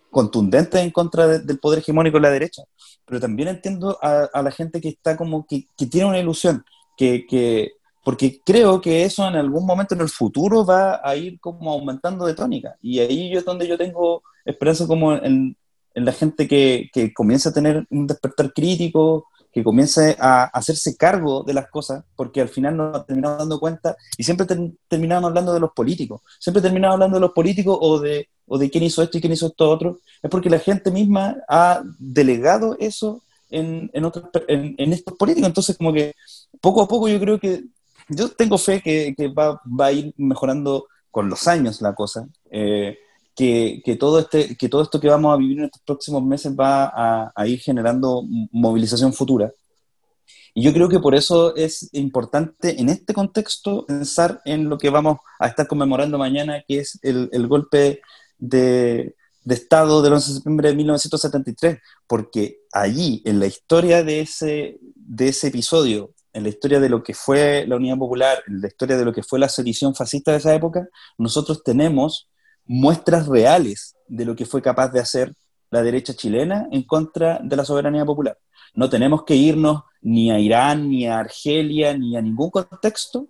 [0.09, 2.63] contundente en contra del poder hegemónico de la derecha.
[3.05, 6.63] Pero también entiendo a, a la gente que está como que, que tiene una ilusión,
[6.95, 11.39] que, que porque creo que eso en algún momento en el futuro va a ir
[11.39, 12.75] como aumentando de tónica.
[12.81, 15.55] Y ahí es donde yo tengo esperanza como en,
[15.95, 20.97] en la gente que, que comienza a tener un despertar crítico, que comience a hacerse
[20.97, 24.47] cargo de las cosas, porque al final nos terminamos dando cuenta y siempre
[24.87, 28.71] terminamos hablando de los políticos, siempre terminamos hablando de los políticos o de, o de
[28.71, 32.75] quién hizo esto y quién hizo esto otro, es porque la gente misma ha delegado
[32.79, 34.11] eso en, en,
[34.77, 36.15] en, estos políticos, entonces como que
[36.59, 37.63] poco a poco yo creo que
[38.09, 42.97] yo tengo fe que, va, a ir mejorando con los años la cosa, eh,
[43.35, 47.31] que, todo este, que todo esto que vamos a vivir en estos próximos meses va
[47.35, 49.51] a, ir generando movilización futura.
[50.53, 54.91] Y yo creo que por eso es importante en este contexto pensar en lo que
[54.91, 58.01] vamos a estar conmemorando mañana, que es el, golpe
[58.37, 64.21] de, de, Estado del 11 de septiembre de 1973, porque allí, en la historia de
[64.21, 68.61] ese, de ese episodio, en la historia de lo que fue la Unidad Popular, en
[68.61, 72.27] la historia de lo que fue la sedición fascista de esa época, nosotros tenemos
[72.65, 75.33] muestras reales de lo que fue capaz de hacer
[75.69, 78.37] la derecha chilena en contra de la soberanía popular.
[78.75, 83.27] No tenemos que irnos ni a Irán, ni a Argelia, ni a ningún contexto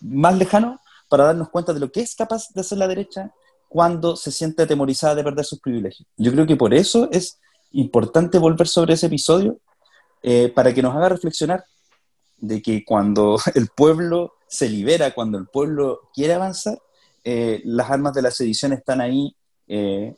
[0.00, 3.32] más lejano para darnos cuenta de lo que es capaz de hacer la derecha
[3.68, 6.08] cuando se siente atemorizada de perder sus privilegios.
[6.16, 7.38] Yo creo que por eso es
[7.72, 9.60] importante volver sobre ese episodio
[10.22, 11.64] eh, para que nos haga reflexionar
[12.38, 16.78] de que cuando el pueblo se libera, cuando el pueblo quiere avanzar,
[17.24, 19.34] eh, las armas de la sedición están ahí
[19.68, 20.14] eh,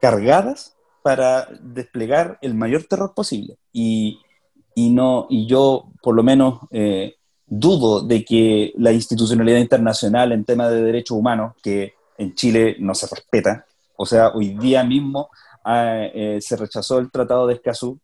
[0.00, 3.56] cargadas para desplegar el mayor terror posible.
[3.72, 4.20] Y,
[4.76, 7.14] no, y yo, por lo menos, eh,
[7.46, 12.94] dudo de que la institucionalidad internacional en temas de derechos humanos, que en Chile no
[12.94, 13.64] se respeta,
[13.96, 15.30] o sea, hoy día mismo
[15.64, 16.06] ah,
[16.40, 17.98] se rechazó el Tratado de Escazú,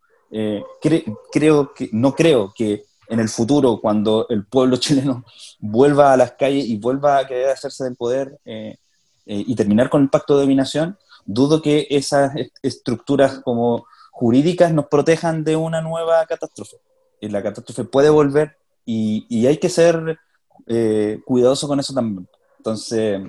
[1.30, 5.24] creo no creo que en el futuro, cuando el pueblo chileno
[5.60, 8.78] vuelva a las calles y vuelva a querer hacerse del poder eh,
[9.26, 10.96] eh, y terminar con el pacto de dominación,
[11.26, 12.32] dudo que esas
[12.62, 16.78] estructuras como jurídicas nos protejan de una nueva catástrofe.
[17.20, 18.56] Y la catástrofe puede volver
[18.86, 20.18] y, hay que ser
[20.66, 22.26] eh, cuidadoso con eso también.
[22.56, 23.20] Entonces,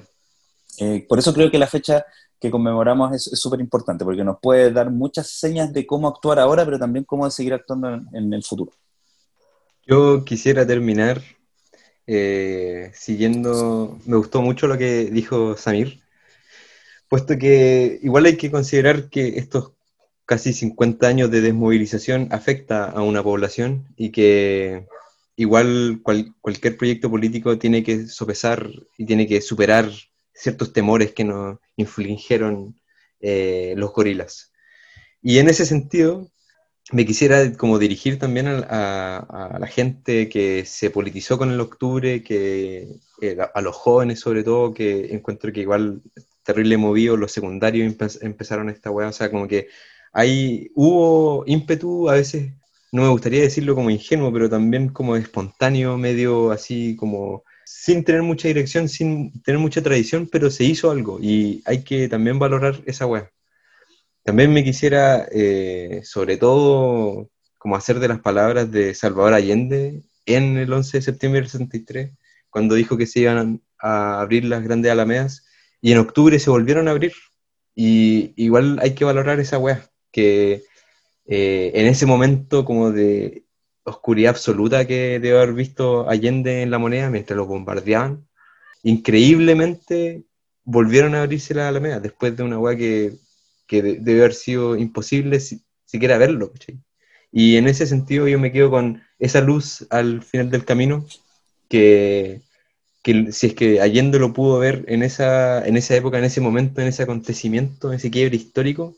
[1.10, 2.06] por eso creo que la fecha
[2.40, 6.64] que conmemoramos es súper importante, porque nos puede dar muchas señas de cómo actuar ahora,
[6.64, 8.72] pero también cómo seguir actuando en el futuro.
[9.86, 11.22] Yo quisiera terminar
[12.08, 16.02] eh, siguiendo, me gustó mucho lo que dijo Samir,
[17.10, 19.74] puesto que igual hay que considerar que estos
[20.26, 24.88] casi 50 años de desmovilización afecta a una población y que
[25.36, 29.90] igual cualquier proyecto político tiene que sopesar y tiene que superar
[30.34, 32.80] ciertos temores que nos infligieron
[33.20, 34.54] eh, los gorilas.
[35.22, 36.32] Y en ese sentido,
[36.92, 43.00] me quisiera como dirigir también a, la gente que se politizó con el octubre, que
[43.22, 46.02] eh, a los jóvenes sobre todo, que encuentro que igual
[46.44, 49.70] terrible movido, los secundarios empezaron esta weá, o sea, como que
[50.12, 52.54] hay, hubo ímpetu, a veces,
[52.92, 58.24] no me gustaría decirlo como ingenuo, pero también como espontáneo, medio así como sin tener
[58.24, 62.82] mucha dirección, sin tener mucha tradición, pero se hizo algo y hay que también valorar
[62.86, 63.32] esa weá.
[64.24, 70.58] También me quisiera, eh, sobre todo, como hacer de las palabras de Salvador Allende en
[70.58, 72.12] el 11 de septiembre del 63,
[72.50, 75.46] cuando dijo que se iban a abrir las grandes alamedas,
[75.82, 77.14] y en octubre se volvieron a abrir.
[77.76, 80.64] Y igual hay que valorar esa weá, que
[81.26, 83.46] eh, en ese momento como de
[83.84, 88.26] oscuridad absoluta que debe haber visto Allende en la moneda mientras los bombardeaban,
[88.84, 90.24] increíblemente
[90.64, 93.14] volvieron a abrirse las alamedas después de una weá que
[93.68, 96.52] que debe haber sido imposible si, siquiera verlo.
[97.32, 101.06] Y en ese sentido yo me quedo con esa luz al final del camino,
[101.70, 102.42] que,
[103.04, 106.42] que si es que Allende lo pudo ver en esa, en esa época, en ese
[106.42, 108.96] momento, en ese acontecimiento, en ese quiebre histórico,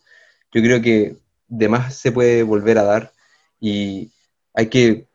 [0.53, 3.13] yo creo que de más se puede volver a dar
[3.59, 4.11] y
[4.53, 5.05] hay que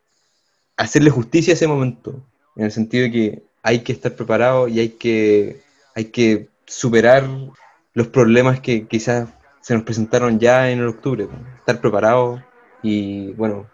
[0.77, 2.23] hacerle justicia a ese momento,
[2.57, 5.61] en el sentido de que hay que estar preparado y hay que,
[5.95, 7.29] hay que superar
[7.95, 9.29] los problemas que quizás
[9.61, 12.41] se nos presentaron ya en el octubre, estar preparados
[12.83, 13.67] y bueno,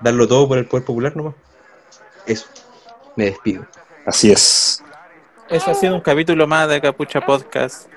[0.00, 1.34] darlo todo por el poder popular nomás.
[2.26, 2.46] Eso,
[3.16, 3.66] me despido.
[4.06, 4.82] Así es.
[5.48, 7.88] Eso ha sido un capítulo más de Capucha Podcast.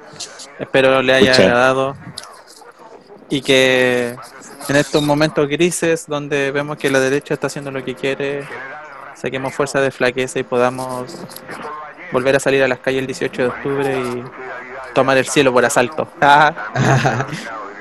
[0.59, 1.43] Espero le haya Pucha.
[1.43, 1.95] agradado
[3.29, 4.15] y que
[4.69, 8.43] en estos momentos grises donde vemos que la derecha está haciendo lo que quiere,
[9.15, 11.15] saquemos fuerza de flaqueza y podamos
[12.11, 14.23] volver a salir a las calles el 18 de octubre y
[14.93, 16.07] tomar el cielo por asalto.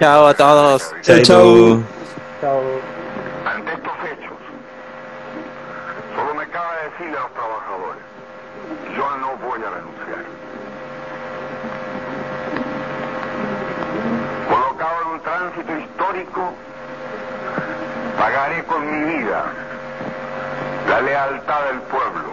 [0.01, 0.93] Chao a todos.
[1.03, 1.81] Chao, chao.
[3.47, 4.37] Ante estos hechos,
[6.17, 8.03] solo me cabe decirle a los trabajadores,
[8.97, 10.25] yo no voy a renunciar.
[14.49, 16.53] Colocado en un tránsito histórico,
[18.19, 19.45] pagaré con mi vida
[20.89, 22.33] la lealtad del pueblo.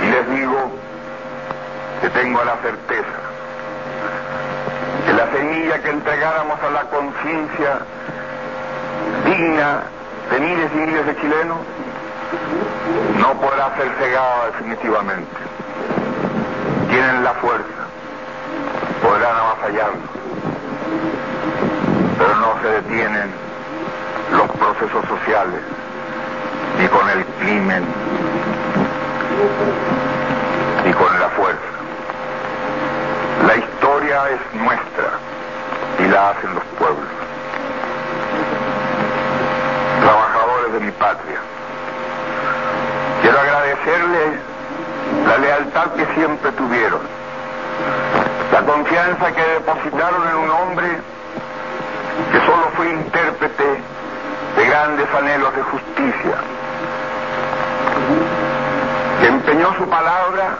[0.00, 0.81] Y les digo
[2.02, 3.22] que tengo la certeza
[5.06, 7.78] que la semilla que entregáramos a la conciencia
[9.24, 9.82] digna
[10.30, 11.58] de miles y miles de chilenos
[13.20, 15.36] no podrá ser cegada definitivamente.
[16.88, 17.86] Tienen la fuerza,
[19.00, 20.10] podrán avasallarnos,
[22.18, 23.30] pero no se detienen
[24.32, 25.60] los procesos sociales
[26.80, 27.84] ni con el crimen
[30.84, 31.81] ni con la fuerza.
[33.46, 35.18] La historia es nuestra
[35.98, 37.08] y la hacen los pueblos.
[40.00, 41.38] Trabajadores de mi patria.
[43.20, 44.38] Quiero agradecerles
[45.26, 47.00] la lealtad que siempre tuvieron,
[48.52, 50.86] la confianza que depositaron en un hombre
[52.30, 53.64] que solo fue intérprete
[54.56, 56.36] de grandes anhelos de justicia,
[59.20, 60.58] que empeñó su palabra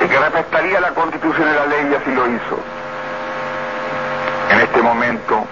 [0.00, 2.58] y que respetaría la constitución y la ley y así lo hizo.
[4.50, 5.44] En este momento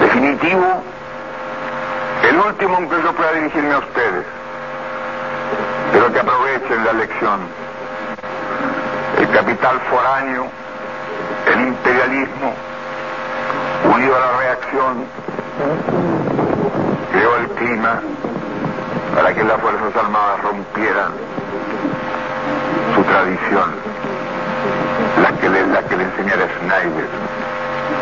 [0.00, 0.82] definitivo,
[2.28, 4.24] el último en que yo pueda dirigirme a ustedes,
[5.92, 7.40] pero que aprovechen la lección.
[9.18, 10.46] El capital foráneo,
[11.52, 12.54] el imperialismo,
[13.94, 15.04] unido a la reacción,
[17.12, 18.00] creó el clima
[19.14, 21.35] para que las Fuerzas Armadas rompieran
[22.94, 23.70] su tradición,
[25.22, 27.08] la que le, la que le enseñara Schneider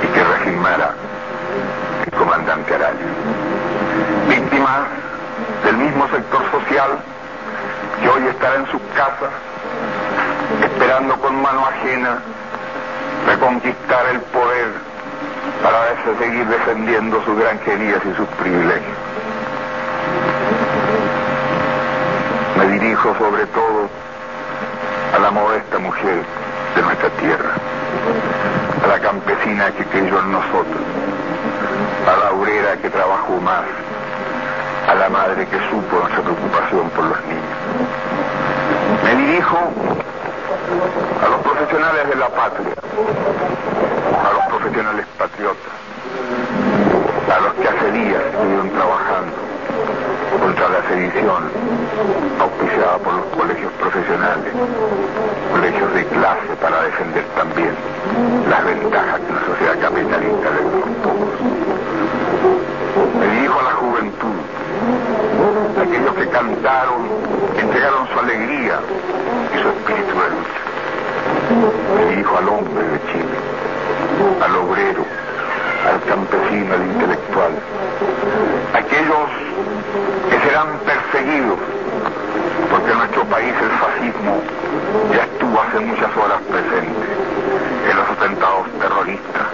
[0.03, 0.95] y que regimara
[2.07, 3.07] el comandante Araya.
[4.29, 4.83] Víctimas
[5.65, 6.99] del mismo sector social
[8.01, 9.31] que hoy estará en sus casas
[10.63, 12.19] esperando con mano ajena
[13.27, 14.73] reconquistar el poder
[15.63, 18.99] para seguir defendiendo sus granjerías y sus privilegios.
[22.59, 23.89] Me dirijo sobre todo
[25.25, 26.23] la modesta mujer
[26.77, 27.55] de nuestra tierra,
[28.85, 30.83] a la campesina que creyó en nosotros,
[32.07, 33.65] a la obrera que trabajó más,
[34.87, 37.57] a la madre que supo nuestra preocupación por los niños.
[39.03, 39.57] Me dirijo
[41.25, 42.75] a los profesionales de la patria,
[44.29, 45.73] a los profesionales patriotas,
[47.35, 49.54] a los que hace días estuvieron trabajando
[50.39, 51.45] contra la sedición
[52.41, 54.53] auspiciada por los colegios profesionales,
[55.53, 57.75] colegios de clase para defender también
[58.49, 61.35] las ventajas que una sociedad capitalista le da a los pocos.
[63.19, 64.39] Me dirijo a la juventud,
[65.79, 67.03] a aquellos que cantaron,
[67.59, 68.79] entregaron su alegría
[69.55, 70.61] y su espíritu de lucha.
[71.97, 73.39] Me dirijo al hombre de Chile,
[74.45, 75.05] al obrero,
[75.85, 77.53] al campesino, al intelectual,
[78.73, 79.29] aquellos
[80.31, 81.59] que serán perseguidos,
[82.71, 84.41] porque en nuestro país el fascismo
[85.15, 87.07] ya estuvo hace muchas horas presente
[87.91, 89.47] en los atentados terroristas,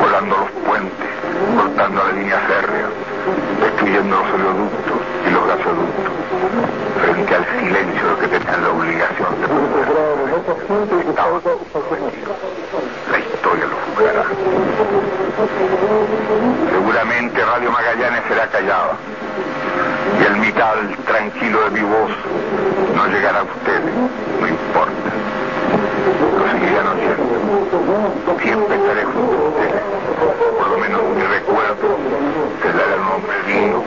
[0.00, 1.10] volando los puentes,
[1.56, 2.88] cortando la línea férrea,
[3.60, 6.12] destruyendo los oleoductos y los gasoductos,
[7.00, 10.10] frente al silencio de los que tenían la obligación de proteger.
[11.08, 11.40] Estaban
[11.72, 12.36] sometidos.
[13.10, 14.24] La historia lo juzgará.
[16.70, 18.96] Seguramente Radio Magallanes será callada
[20.18, 22.10] y el mital tranquilo de mi voz
[22.94, 23.94] no llegará a ustedes,
[24.40, 25.10] no importa.
[26.38, 28.40] Lo seguirán oyendo.
[28.40, 29.82] Siempre estaré junto a ustedes.
[30.58, 31.98] Por lo menos mi recuerdo
[32.62, 33.82] será de un hombre digno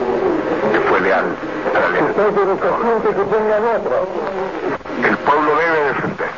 [0.72, 1.24] que fue leal
[1.74, 2.02] a la ley.
[5.02, 6.30] El pueblo debe defender,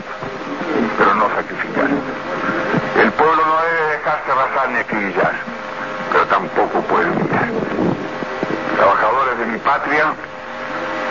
[0.99, 1.89] pero no sacrificar.
[3.03, 5.35] El pueblo no debe dejarse arrasar ni acribillar,
[6.13, 7.47] pero tampoco puede humillar.
[8.77, 9.59] Trabajadores de mi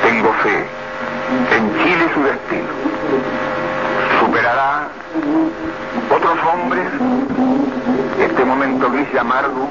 [0.04, 0.66] tengo fe
[1.56, 2.68] en Chile su destino.
[4.20, 4.88] superará
[6.14, 6.88] otros hombres
[8.20, 9.70] este momento gris y amargo